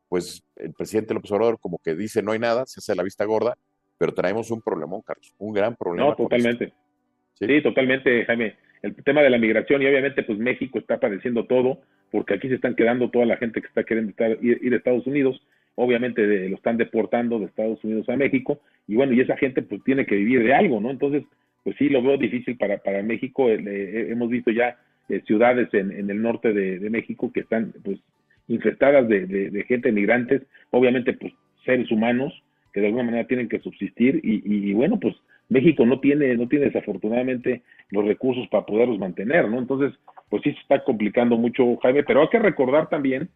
pues 0.09 0.42
el 0.57 0.72
presidente 0.72 1.14
López 1.14 1.31
Obrador 1.33 1.59
como 1.61 1.79
que 1.79 1.94
dice 1.94 2.22
no 2.22 2.33
hay 2.33 2.38
nada, 2.38 2.66
se 2.66 2.81
hace 2.81 2.94
la 2.94 3.03
vista 3.03 3.24
gorda, 3.24 3.57
pero 3.98 4.12
traemos 4.12 4.50
un 4.50 4.61
problemón, 4.61 5.03
Carlos, 5.03 5.33
un 5.38 5.53
gran 5.53 5.76
problema. 5.76 6.11
No, 6.11 6.16
totalmente. 6.16 6.72
¿Sí? 7.35 7.62
totalmente, 7.62 8.24
Jaime. 8.26 8.57
El 8.83 8.94
tema 8.96 9.22
de 9.22 9.31
la 9.31 9.38
migración 9.38 9.83
y 9.83 9.87
obviamente 9.87 10.22
pues 10.22 10.38
México 10.38 10.79
está 10.79 10.98
padeciendo 10.98 11.46
todo, 11.46 11.81
porque 12.11 12.35
aquí 12.35 12.48
se 12.48 12.55
están 12.55 12.74
quedando 12.74 13.11
toda 13.11 13.26
la 13.26 13.37
gente 13.37 13.61
que 13.61 13.68
está 13.68 13.85
queriendo 13.85 14.11
estar, 14.11 14.31
ir, 14.42 14.59
ir 14.62 14.72
a 14.72 14.76
Estados 14.76 15.07
Unidos 15.07 15.40
obviamente 15.74 16.48
lo 16.48 16.56
están 16.56 16.76
deportando 16.76 17.38
de 17.38 17.46
Estados 17.46 17.83
Unidos 17.85 18.09
a 18.09 18.16
México, 18.16 18.61
y 18.87 18.96
bueno, 18.96 19.12
y 19.12 19.20
esa 19.20 19.37
gente 19.37 19.62
pues 19.62 19.83
tiene 19.85 20.04
que 20.04 20.16
vivir 20.16 20.42
de 20.42 20.54
algo, 20.54 20.80
¿no? 20.80 20.90
Entonces, 20.90 21.22
pues 21.62 21.76
sí, 21.76 21.88
lo 21.88 22.02
veo 22.02 22.16
difícil 22.16 22.56
para, 22.56 22.78
para 22.78 23.02
México. 23.02 23.48
Eh, 23.48 23.62
eh, 23.64 24.06
hemos 24.11 24.28
visto 24.28 24.50
ya 24.50 24.78
eh, 25.09 25.22
ciudades 25.26 25.72
en, 25.74 25.90
en, 25.92 26.11
el 26.11 26.22
norte 26.22 26.52
de, 26.52 26.90
México 26.90 27.30
que 27.33 27.40
están 27.40 27.72
pues 27.85 27.98
infestadas 28.48 29.09
de, 29.09 29.26
de, 29.26 29.64
gente 29.64 29.92
migrantes, 29.92 30.42
obviamente 30.70 31.12
pues 31.12 31.33
seres 31.64 31.90
humanos 31.90 32.33
que 32.72 32.80
de 32.80 32.87
alguna 32.87 33.04
manera 33.04 33.26
tienen 33.26 33.48
que 33.48 33.61
subsistir 33.61 34.20
y, 34.22 34.42
y, 34.44 34.72
bueno, 34.72 34.98
pues 34.98 35.14
México 35.48 35.85
no 35.85 35.98
tiene, 36.00 36.37
no 36.37 36.48
tiene 36.48 36.66
desafortunadamente 36.66 37.62
los 37.90 38.04
recursos 38.04 38.46
para 38.48 38.64
poderlos 38.64 38.98
mantener, 38.98 39.48
¿no? 39.48 39.59
Entonces, 39.59 39.92
pues 40.28 40.42
sí 40.42 40.52
se 40.52 40.61
está 40.61 40.85
complicando 40.85 41.37
mucho, 41.37 41.76
Jaime, 41.78 42.04
pero 42.04 42.22
hay 42.22 42.28
que 42.28 42.38
recordar 42.38 42.88
también 42.88 43.28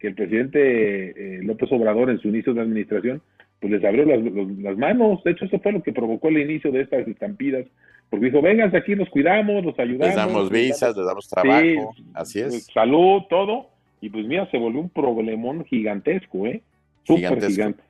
que 0.00 0.08
el 0.08 0.14
presidente 0.14 1.10
eh, 1.10 1.42
López 1.42 1.70
Obrador 1.70 2.10
en 2.10 2.18
su 2.18 2.28
inicio 2.28 2.54
de 2.54 2.62
administración, 2.62 3.22
pues 3.60 3.72
les 3.72 3.84
abrió 3.84 4.06
las, 4.06 4.76
manos. 4.78 5.22
De 5.22 5.32
hecho, 5.32 5.44
eso 5.44 5.60
fue 5.60 5.72
lo 5.72 5.82
que 5.82 5.92
provocó 5.92 6.28
el 6.28 6.38
inicio 6.38 6.72
de 6.72 6.80
estas 6.80 7.06
estampidas, 7.06 7.66
porque 8.08 8.26
dijo, 8.26 8.40
vengan 8.40 8.74
aquí, 8.74 8.96
nos 8.96 9.10
cuidamos, 9.10 9.62
nos 9.62 9.78
ayudamos. 9.78 10.06
Les 10.08 10.16
damos 10.16 10.50
visas, 10.50 10.96
les 10.96 11.06
damos 11.06 11.28
trabajo, 11.28 11.94
así 12.14 12.40
es. 12.40 12.48
Pues, 12.48 12.66
salud, 12.72 13.22
todo. 13.28 13.68
Y 14.00 14.08
pues 14.08 14.26
mira, 14.26 14.50
se 14.50 14.56
volvió 14.56 14.80
un 14.80 14.88
problemón 14.88 15.64
gigantesco, 15.66 16.46
¿eh? 16.46 16.62
Súper 17.04 17.46
gigante. 17.46 17.82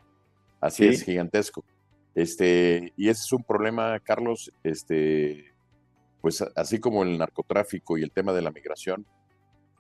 Así 0.61 0.87
es, 0.87 1.05
gigantesco. 1.05 1.65
Este, 2.17 2.93
y 2.97 3.09
ese 3.09 3.23
es 3.23 3.33
un 3.33 3.45
problema, 3.45 3.99
Carlos, 4.01 4.53
este, 4.65 5.45
pues 6.21 6.43
así 6.57 6.81
como 6.81 7.05
el 7.05 7.17
narcotráfico 7.17 7.97
y 7.97 8.03
el 8.03 8.11
tema 8.11 8.33
de 8.33 8.43
la 8.43 8.51
migración, 8.51 9.07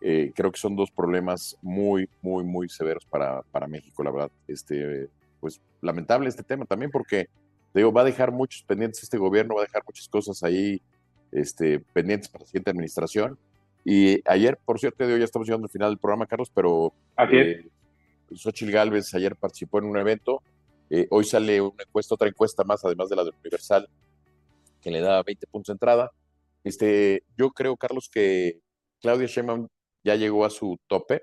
eh, 0.00 0.32
creo 0.34 0.50
que 0.50 0.58
son 0.58 0.76
dos 0.76 0.90
problemas 0.90 1.56
muy, 1.60 2.08
muy, 2.22 2.42
muy 2.44 2.68
severos 2.68 3.04
para, 3.04 3.42
para, 3.42 3.66
México, 3.66 4.02
la 4.02 4.10
verdad. 4.10 4.30
Este, 4.48 5.08
pues 5.40 5.60
lamentable 5.80 6.28
este 6.28 6.42
tema 6.42 6.64
también 6.64 6.90
porque, 6.90 7.28
digo, 7.74 7.92
va 7.92 8.02
a 8.02 8.04
dejar 8.04 8.32
muchos 8.32 8.62
pendientes 8.62 9.02
este 9.02 9.18
gobierno, 9.18 9.56
va 9.56 9.62
a 9.62 9.64
dejar 9.64 9.82
muchas 9.86 10.08
cosas 10.08 10.42
ahí 10.42 10.80
este, 11.32 11.80
pendientes 11.80 12.28
para 12.28 12.42
la 12.42 12.46
siguiente 12.46 12.70
administración. 12.70 13.38
Y 13.84 14.20
ayer, 14.28 14.58
por 14.64 14.78
cierto, 14.78 15.04
ya 15.04 15.24
estamos 15.24 15.48
llegando 15.48 15.66
al 15.66 15.70
final 15.70 15.90
del 15.90 15.98
programa, 15.98 16.26
Carlos, 16.26 16.50
pero 16.54 16.92
eh, 17.30 17.66
Xochitl 18.34 18.72
Galvez 18.72 19.14
ayer 19.14 19.36
participó 19.36 19.78
en 19.78 19.86
un 19.86 19.98
evento. 19.98 20.42
Eh, 20.90 21.06
hoy 21.10 21.24
sale 21.24 21.60
una 21.60 21.82
encuesta, 21.86 22.14
otra 22.14 22.28
encuesta 22.28 22.64
más, 22.64 22.84
además 22.84 23.08
de 23.08 23.16
la 23.16 23.24
de 23.24 23.30
Universal, 23.40 23.88
que 24.82 24.90
le 24.90 25.00
da 25.00 25.22
20 25.22 25.46
puntos 25.46 25.68
de 25.68 25.72
entrada. 25.72 26.10
Este, 26.64 27.22
yo 27.38 27.50
creo, 27.50 27.76
Carlos, 27.76 28.10
que 28.10 28.60
Claudia 29.00 29.26
Sheinbaum 29.26 29.68
ya 30.04 30.16
llegó 30.16 30.44
a 30.44 30.50
su 30.50 30.78
tope. 30.86 31.22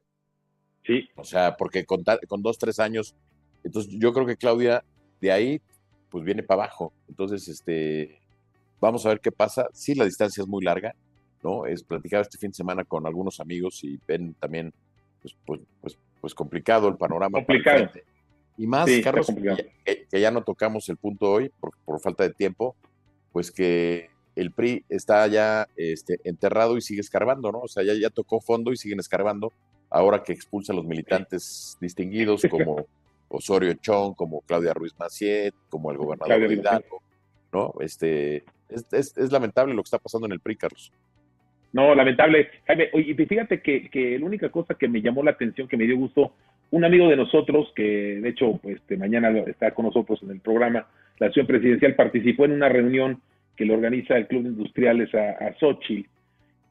Sí. 0.85 1.09
O 1.15 1.23
sea, 1.23 1.55
porque 1.57 1.85
con, 1.85 2.03
con 2.27 2.41
dos, 2.41 2.57
tres 2.57 2.79
años, 2.79 3.15
entonces 3.63 3.93
yo 3.99 4.13
creo 4.13 4.25
que 4.25 4.37
Claudia 4.37 4.83
de 5.19 5.31
ahí, 5.31 5.61
pues 6.09 6.23
viene 6.23 6.43
para 6.43 6.63
abajo. 6.63 6.93
Entonces, 7.09 7.47
este, 7.47 8.21
vamos 8.79 9.05
a 9.05 9.09
ver 9.09 9.19
qué 9.19 9.31
pasa. 9.31 9.67
Sí, 9.73 9.95
la 9.95 10.05
distancia 10.05 10.41
es 10.41 10.47
muy 10.47 10.63
larga, 10.63 10.95
¿no? 11.43 11.65
Es 11.65 11.83
platicado 11.83 12.21
este 12.21 12.37
fin 12.37 12.51
de 12.51 12.55
semana 12.55 12.83
con 12.83 13.05
algunos 13.05 13.39
amigos 13.39 13.83
y 13.83 13.99
ven 14.07 14.33
también, 14.35 14.73
pues, 15.21 15.35
pues, 15.45 15.61
pues, 15.81 15.97
pues 16.21 16.33
complicado 16.33 16.87
el 16.87 16.95
panorama. 16.95 17.39
Complicado. 17.39 17.89
Y 18.57 18.65
más, 18.65 18.89
Carlos, 19.03 19.27
que, 19.85 20.07
ya 20.11 20.31
no 20.31 20.43
tocamos 20.43 20.89
el 20.89 20.97
punto 20.97 21.31
hoy 21.31 21.49
por, 21.59 21.71
por 21.85 21.99
falta 21.99 22.23
de 22.23 22.33
tiempo, 22.33 22.75
pues 23.31 23.51
que 23.51 24.09
el 24.37 24.51
PRI 24.51 24.85
está 24.87 25.25
ya 25.27 25.67
este, 25.75 26.19
enterrado 26.23 26.77
y 26.77 26.81
sigue 26.81 27.01
escarbando, 27.01 27.51
¿no? 27.51 27.59
O 27.59 27.67
sea, 27.67 27.83
ya, 27.83 27.93
ya 27.99 28.11
tocó 28.11 28.39
fondo 28.39 28.71
y 28.71 28.77
siguen 28.77 28.99
escarbando, 28.99 29.51
ahora 29.89 30.23
que 30.23 30.31
expulsa 30.31 30.73
a 30.73 30.75
los 30.75 30.85
militantes 30.85 31.75
distinguidos 31.81 32.43
como 32.49 32.85
Osorio 33.29 33.73
Chong, 33.73 34.15
como 34.15 34.41
Claudia 34.41 34.73
Ruiz 34.73 34.93
Maciet, 34.99 35.55
como 35.69 35.91
el 35.91 35.97
gobernador 35.97 36.51
Hidalgo, 36.51 37.01
¿no? 37.51 37.73
Este, 37.79 38.43
es, 38.69 39.31
lamentable 39.31 39.73
lo 39.73 39.81
que 39.81 39.87
está 39.87 39.97
pasando 39.97 40.27
en 40.27 40.33
el 40.33 40.39
PRI, 40.39 40.55
Carlos. 40.55 40.93
No, 41.73 41.95
lamentable. 41.95 42.49
Jaime, 42.67 42.89
y 42.93 43.13
fíjate 43.13 43.61
que, 43.61 43.89
que 43.89 44.19
la 44.19 44.25
única 44.25 44.49
cosa 44.49 44.75
que 44.75 44.87
me 44.87 45.01
llamó 45.01 45.23
la 45.23 45.31
atención, 45.31 45.67
que 45.67 45.77
me 45.77 45.85
dio 45.85 45.97
gusto, 45.97 46.33
un 46.69 46.85
amigo 46.85 47.07
de 47.07 47.15
nosotros, 47.15 47.71
que 47.75 48.19
de 48.21 48.29
hecho 48.29 48.59
este, 48.65 48.97
mañana 48.97 49.29
está 49.47 49.71
con 49.71 49.85
nosotros 49.85 50.21
en 50.21 50.29
el 50.29 50.41
programa, 50.41 50.87
la 51.17 51.27
acción 51.27 51.47
presidencial, 51.47 51.95
participó 51.95 52.45
en 52.45 52.51
una 52.51 52.69
reunión 52.69 53.21
que 53.57 53.65
le 53.65 53.73
organiza 53.73 54.15
el 54.15 54.27
Club 54.27 54.43
de 54.43 54.49
Industriales 54.49 55.13
a, 55.13 55.31
a 55.31 55.53
Xochitl. 55.59 56.07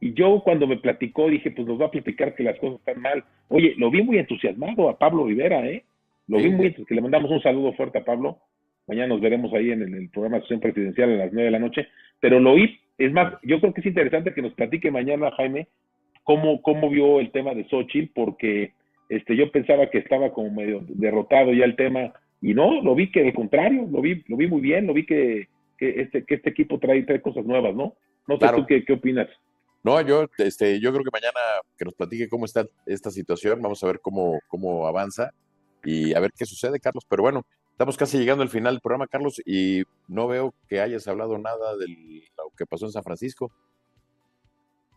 Y 0.00 0.12
yo 0.12 0.40
cuando 0.44 0.66
me 0.66 0.76
platicó 0.76 1.28
dije, 1.28 1.50
pues 1.50 1.66
nos 1.66 1.80
va 1.80 1.86
a 1.86 1.90
platicar 1.90 2.34
que 2.34 2.42
las 2.42 2.58
cosas 2.58 2.78
están 2.78 3.00
mal. 3.00 3.24
Oye, 3.48 3.74
lo 3.76 3.90
vi 3.90 4.02
muy 4.02 4.18
entusiasmado 4.18 4.88
a 4.88 4.98
Pablo 4.98 5.26
Rivera, 5.26 5.66
¿eh? 5.66 5.84
Lo 6.28 6.38
vi 6.38 6.50
muy 6.50 6.72
que 6.72 6.94
le 6.94 7.00
mandamos 7.00 7.30
un 7.30 7.40
saludo 7.40 7.72
fuerte 7.72 7.98
a 7.98 8.04
Pablo. 8.04 8.38
Mañana 8.86 9.08
nos 9.08 9.20
veremos 9.20 9.52
ahí 9.54 9.70
en 9.70 9.82
el, 9.82 10.08
programa 10.10 10.36
de 10.36 10.42
sesión 10.42 10.60
presidencial 10.60 11.10
a 11.12 11.16
las 11.16 11.32
nueve 11.32 11.46
de 11.46 11.50
la 11.50 11.58
noche. 11.58 11.88
Pero 12.20 12.40
lo 12.40 12.54
vi, 12.54 12.78
es 12.98 13.12
más, 13.12 13.34
yo 13.42 13.60
creo 13.60 13.72
que 13.72 13.80
es 13.80 13.86
interesante 13.86 14.34
que 14.34 14.42
nos 14.42 14.52
platique 14.54 14.90
mañana, 14.90 15.30
Jaime, 15.32 15.68
cómo, 16.24 16.62
cómo 16.62 16.90
vio 16.90 17.20
el 17.20 17.30
tema 17.30 17.54
de 17.54 17.64
Xochitl, 17.64 18.12
porque 18.14 18.72
este, 19.08 19.36
yo 19.36 19.50
pensaba 19.50 19.88
que 19.90 19.98
estaba 19.98 20.32
como 20.32 20.50
medio 20.50 20.84
derrotado 20.88 21.52
ya 21.52 21.64
el 21.64 21.76
tema, 21.76 22.12
y 22.42 22.54
no, 22.54 22.82
lo 22.82 22.94
vi 22.94 23.10
que 23.10 23.22
al 23.22 23.32
contrario, 23.32 23.88
lo 23.90 24.00
vi, 24.00 24.22
lo 24.28 24.36
vi 24.36 24.46
muy 24.46 24.60
bien, 24.60 24.86
lo 24.86 24.94
vi 24.94 25.06
que 25.06 25.48
que 25.76 26.00
este, 26.00 26.24
que 26.24 26.36
este 26.36 26.50
equipo 26.50 26.78
trae, 26.78 27.02
trae 27.02 27.20
cosas 27.20 27.44
nuevas, 27.44 27.74
¿no? 27.74 27.94
No 28.26 28.38
sé 28.38 28.46
tú 28.54 28.66
qué, 28.66 28.84
qué, 28.84 28.92
opinas. 28.94 29.28
No, 29.84 30.00
yo, 30.00 30.28
este, 30.38 30.80
yo 30.80 30.92
creo 30.92 31.04
que 31.04 31.10
mañana 31.12 31.38
que 31.78 31.84
nos 31.84 31.94
platique 31.94 32.28
cómo 32.28 32.44
está 32.44 32.66
esta 32.86 33.10
situación, 33.10 33.62
vamos 33.62 33.82
a 33.82 33.86
ver 33.86 34.00
cómo, 34.00 34.40
cómo 34.48 34.86
avanza 34.86 35.32
y 35.84 36.12
a 36.14 36.20
ver 36.20 36.32
qué 36.36 36.44
sucede, 36.44 36.80
Carlos. 36.80 37.04
Pero 37.08 37.22
bueno, 37.22 37.46
estamos 37.70 37.96
casi 37.96 38.18
llegando 38.18 38.42
al 38.42 38.48
final 38.48 38.74
del 38.74 38.80
programa, 38.80 39.06
Carlos, 39.06 39.40
y 39.46 39.84
no 40.08 40.26
veo 40.26 40.54
que 40.68 40.80
hayas 40.80 41.06
hablado 41.06 41.38
nada 41.38 41.76
de 41.76 41.86
lo 42.36 42.50
que 42.56 42.66
pasó 42.66 42.86
en 42.86 42.92
San 42.92 43.04
Francisco. 43.04 43.52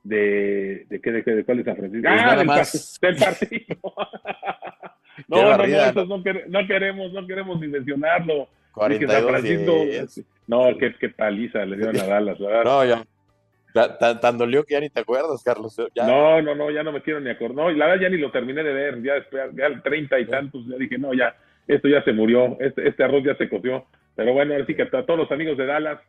¿De, 0.03 0.85
de 0.89 1.01
qué? 1.01 1.11
De, 1.11 1.21
de 1.21 1.45
cuál 1.45 1.59
es 1.59 1.65
San 1.65 1.77
Francisco? 1.77 2.09
Pues 2.09 2.21
ah, 2.25 2.35
del, 2.35 2.47
más. 2.47 2.99
del 3.01 3.15
partido. 3.17 3.77
no, 5.27 5.43
no, 5.43 5.57
no, 5.57 6.05
no, 6.05 6.23
no, 6.47 6.67
queremos, 6.67 7.13
no 7.13 7.27
queremos 7.27 7.59
ni 7.59 7.67
mencionarlo. 7.67 8.47
42 8.73 9.23
Francisco, 9.23 10.23
No, 10.49 10.75
qué, 10.79 10.95
qué 10.99 11.09
paliza 11.09 11.63
le 11.63 11.77
dieron 11.77 11.95
a 11.99 12.07
Dallas, 12.07 12.39
¿verdad? 12.39 12.63
No, 12.63 12.83
ya. 12.83 13.05
Tan, 13.99 14.19
tan, 14.19 14.35
dolió 14.35 14.63
que 14.63 14.73
ya 14.73 14.79
ni 14.79 14.89
te 14.89 15.01
acuerdas, 15.01 15.43
Carlos. 15.43 15.77
No, 15.95 16.41
no, 16.41 16.55
no, 16.55 16.71
ya 16.71 16.81
no 16.81 16.91
me 16.91 17.03
quiero 17.03 17.19
ni 17.19 17.29
acordar. 17.29 17.55
No, 17.55 17.71
y 17.71 17.75
la 17.75 17.85
verdad 17.85 18.01
ya 18.01 18.09
ni 18.09 18.17
lo 18.17 18.31
terminé 18.31 18.63
de 18.63 18.73
ver. 18.73 19.03
Ya 19.03 19.13
después, 19.13 19.43
ya 19.53 19.67
al 19.67 19.83
treinta 19.83 20.19
y 20.19 20.25
tantos, 20.25 20.65
ya 20.65 20.75
dije, 20.77 20.97
no, 20.97 21.13
ya, 21.13 21.35
esto 21.67 21.87
ya 21.87 22.03
se 22.03 22.13
murió, 22.13 22.57
este, 22.59 22.87
este 22.87 23.03
arroz 23.03 23.23
ya 23.23 23.35
se 23.35 23.47
coció. 23.47 23.85
Pero 24.15 24.33
bueno, 24.33 24.55
así 24.55 24.73
que 24.73 24.81
a 24.81 24.89
todos 24.89 25.19
los 25.19 25.31
amigos 25.31 25.55
de 25.55 25.67
Dallas, 25.67 25.99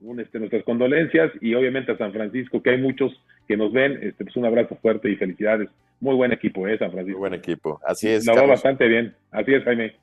un, 0.00 0.18
este, 0.18 0.40
nuestras 0.40 0.64
condolencias 0.64 1.30
y 1.40 1.54
obviamente 1.54 1.92
a 1.92 1.96
San 1.96 2.12
Francisco, 2.12 2.60
que 2.60 2.70
hay 2.70 2.78
muchos 2.78 3.12
que 3.46 3.56
nos 3.56 3.72
ven, 3.72 4.00
este, 4.02 4.24
pues 4.24 4.34
un 4.36 4.46
abrazo 4.46 4.76
fuerte 4.82 5.08
y 5.08 5.14
felicidades. 5.14 5.70
Muy 6.00 6.16
buen 6.16 6.32
equipo, 6.32 6.66
¿eh, 6.66 6.76
San 6.78 6.90
Francisco? 6.90 7.20
Muy 7.20 7.28
buen 7.28 7.40
equipo, 7.40 7.80
así 7.86 8.08
es. 8.08 8.26
Lo 8.26 8.34
va 8.34 8.44
bastante 8.44 8.88
bien, 8.88 9.14
así 9.30 9.54
es, 9.54 9.62
Jaime. 9.62 9.94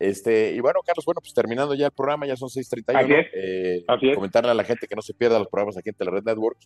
Este, 0.00 0.52
y 0.52 0.60
bueno, 0.60 0.80
Carlos, 0.84 1.04
bueno, 1.04 1.20
pues 1.20 1.34
terminando 1.34 1.74
ya 1.74 1.86
el 1.86 1.92
programa, 1.92 2.26
ya 2.26 2.34
son 2.34 2.48
6:31. 2.48 3.28
Eh, 3.34 3.84
comentarle 4.14 4.50
a 4.50 4.54
la 4.54 4.64
gente 4.64 4.86
que 4.86 4.96
no 4.96 5.02
se 5.02 5.12
pierda 5.12 5.38
los 5.38 5.48
programas 5.48 5.76
aquí 5.76 5.90
en 5.90 5.94
Telered 5.94 6.24
Network. 6.24 6.56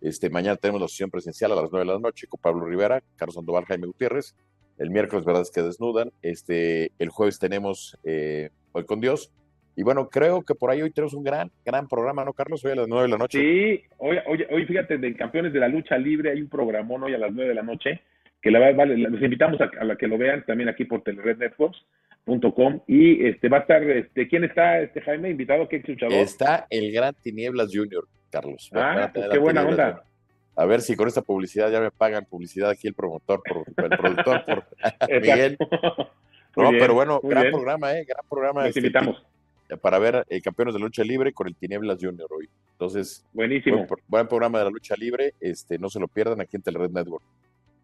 Este, 0.00 0.28
mañana 0.28 0.56
tenemos 0.56 0.80
la 0.80 0.88
sesión 0.88 1.08
presencial 1.08 1.52
a 1.52 1.54
las 1.54 1.70
9 1.70 1.86
de 1.86 1.92
la 1.92 2.00
noche 2.00 2.26
con 2.26 2.40
Pablo 2.40 2.66
Rivera, 2.66 3.00
Carlos 3.14 3.36
Sandoval, 3.36 3.64
Jaime 3.66 3.86
Gutiérrez. 3.86 4.34
El 4.76 4.90
miércoles, 4.90 5.24
verdad 5.24 5.42
es 5.42 5.52
que 5.52 5.62
desnudan. 5.62 6.10
Este, 6.20 6.90
el 6.98 7.10
jueves 7.10 7.38
tenemos 7.38 7.96
eh, 8.02 8.50
Hoy 8.72 8.84
con 8.84 9.00
Dios. 9.00 9.32
Y 9.76 9.84
bueno, 9.84 10.08
creo 10.08 10.42
que 10.42 10.56
por 10.56 10.70
ahí 10.70 10.82
hoy 10.82 10.90
tenemos 10.90 11.14
un 11.14 11.22
gran, 11.22 11.52
gran 11.64 11.86
programa, 11.86 12.24
¿no, 12.24 12.32
Carlos? 12.32 12.64
Hoy 12.64 12.72
a 12.72 12.76
las 12.76 12.88
9 12.88 13.04
de 13.04 13.08
la 13.08 13.18
noche. 13.18 13.38
Sí, 13.38 13.84
hoy, 13.98 14.16
hoy, 14.26 14.46
hoy 14.50 14.66
fíjate, 14.66 14.98
de 14.98 15.14
Campeones 15.14 15.52
de 15.52 15.60
la 15.60 15.68
Lucha 15.68 15.96
Libre 15.96 16.32
hay 16.32 16.42
un 16.42 16.48
programón 16.48 17.04
hoy 17.04 17.14
a 17.14 17.18
las 17.18 17.32
9 17.32 17.50
de 17.50 17.54
la 17.54 17.62
noche 17.62 18.00
que 18.42 18.50
la 18.50 18.72
vale, 18.72 18.96
los 18.96 19.22
invitamos 19.22 19.60
a, 19.60 19.70
a, 19.80 19.84
la 19.84 19.96
que 19.96 20.08
lo 20.08 20.18
vean 20.18 20.44
también 20.44 20.68
aquí 20.68 20.86
por 20.86 21.02
Telered 21.02 21.36
Networks 21.36 21.78
Com, 22.24 22.80
y 22.86 23.26
este 23.26 23.48
va 23.48 23.58
a 23.58 23.60
estar, 23.60 23.82
este, 23.82 24.28
¿quién 24.28 24.44
está, 24.44 24.80
este 24.80 25.00
Jaime, 25.00 25.30
invitado? 25.30 25.68
¿Qué 25.68 25.82
luchador? 25.84 26.14
Está 26.14 26.66
el 26.70 26.92
Gran 26.92 27.14
Tinieblas 27.14 27.70
Junior, 27.74 28.06
Carlos. 28.30 28.70
Ah, 28.72 29.10
pues 29.12 29.28
qué 29.30 29.38
buena 29.38 29.62
onda. 29.62 30.04
A 30.54 30.66
ver 30.66 30.80
si 30.82 30.94
con 30.94 31.08
esta 31.08 31.22
publicidad 31.22 31.70
ya 31.70 31.80
me 31.80 31.90
pagan 31.90 32.24
publicidad 32.26 32.70
aquí 32.70 32.86
el 32.86 32.94
promotor, 32.94 33.42
por, 33.42 33.66
el 33.84 33.98
productor, 33.98 34.44
por 34.44 35.20
Miguel. 35.20 35.56
no, 36.56 36.70
pero 36.70 36.94
bueno, 36.94 37.20
gran 37.22 37.50
programa, 37.50 37.92
¿eh? 37.94 38.04
Gran 38.06 38.24
programa. 38.28 38.68
Este, 38.68 38.80
invitamos. 38.80 39.24
Para 39.80 39.98
ver 39.98 40.26
eh, 40.28 40.40
campeones 40.40 40.74
de 40.74 40.80
lucha 40.80 41.02
libre 41.02 41.32
con 41.32 41.46
el 41.46 41.56
Tinieblas 41.56 41.98
Junior 42.00 42.28
hoy. 42.32 42.48
Entonces, 42.72 43.24
buenísimo. 43.32 43.86
Buen, 44.06 44.26
programa 44.28 44.58
de 44.58 44.64
la 44.64 44.70
lucha 44.70 44.94
libre, 44.96 45.34
este, 45.40 45.78
no 45.78 45.88
se 45.88 46.00
lo 46.00 46.08
pierdan 46.08 46.40
aquí 46.40 46.56
en 46.56 46.62
Telered 46.62 46.90
Network. 46.90 47.24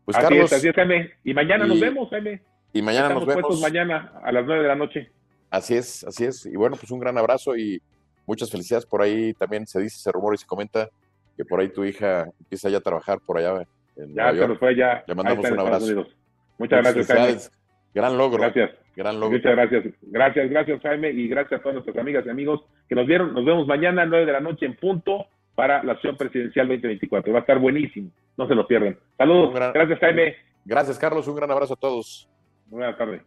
Pues 0.05 0.17
así 0.17 0.25
Carlos. 0.25 0.53
Es, 0.53 0.59
así 0.59 0.69
es, 0.69 0.75
Jaime. 0.75 1.11
Y 1.25 1.33
mañana 1.33 1.67
nos 1.67 1.81
vemos, 1.81 2.11
Jaime. 2.11 2.43
Y 2.77 2.83
mañana 2.83 3.09
nos 3.09 3.25
vemos. 3.25 3.61
mañana 3.61 4.13
a 4.23 4.31
las 4.31 4.45
9 4.45 4.63
de 4.63 4.69
la 4.69 4.75
noche. 4.75 5.11
Así 5.51 5.75
es, 5.75 6.05
así 6.05 6.25
es. 6.25 6.45
Y 6.45 6.57
bueno, 6.57 6.77
pues 6.77 6.91
un 6.91 7.01
gran 7.01 7.17
abrazo 7.17 7.57
y 7.57 7.81
muchas 8.27 8.51
felicidades. 8.51 8.85
Por 8.85 9.01
ahí 9.01 9.33
también 9.33 9.67
se 9.67 9.81
dice, 9.81 9.97
se 9.97 10.13
rumora 10.13 10.35
y 10.35 10.39
se 10.39 10.47
comenta 10.47 10.89
que 11.37 11.45
por 11.45 11.61
ahí 11.61 11.71
tu 11.71 11.85
hija 11.85 12.29
empieza 12.39 12.69
ya 12.69 12.79
a 12.79 12.81
trabajar 12.83 13.19
por 13.25 13.39
allá 13.39 13.67
en 13.97 14.15
ya, 14.15 14.25
Nueva 14.25 14.33
York. 14.35 14.59
Fue 14.59 14.77
ya. 14.77 15.03
Le 15.07 15.15
mandamos 15.15 15.51
un 15.51 15.59
abrazo. 15.59 16.07
Muchas 16.59 16.83
gracias, 16.83 17.07
Jaime. 17.07 17.41
Gran 17.95 18.19
logro. 18.19 18.43
Gracias. 18.43 18.71
Gran 18.95 19.21
logro. 19.21 19.39
Muchas 19.39 19.53
gracias. 19.53 19.95
Gracias, 20.03 20.51
gracias, 20.51 20.83
Jaime, 20.83 21.11
y 21.13 21.29
gracias 21.29 21.61
a 21.61 21.63
todas 21.63 21.77
nuestras 21.77 21.97
amigas 21.97 22.27
y 22.27 22.29
amigos 22.29 22.61
que 22.91 22.95
nos 22.95 23.07
vieron. 23.07 23.33
Nos 23.33 23.45
vemos 23.47 23.67
mañana 23.67 24.03
a 24.03 24.05
las 24.05 24.11
9 24.11 24.27
de 24.27 24.33
la 24.33 24.41
noche 24.41 24.67
en 24.67 24.77
punto 24.77 25.29
para 25.55 25.83
la 25.83 25.93
acción 25.93 26.19
presidencial 26.19 26.69
2024. 26.69 27.33
Va 27.33 27.39
a 27.39 27.41
estar 27.41 27.59
buenísimo. 27.59 28.11
No 28.37 28.47
se 28.47 28.55
lo 28.55 28.67
pierdan. 28.67 28.99
Saludos. 29.17 29.55
Gracias, 29.55 29.99
Jaime. 29.99 30.37
Gracias, 30.67 30.99
Carlos. 30.99 31.27
Un 31.27 31.37
gran 31.37 31.51
abrazo 31.51 31.73
a 31.73 31.77
todos. 31.77 32.29
Buenas 32.67 32.99
tardes. 32.99 33.23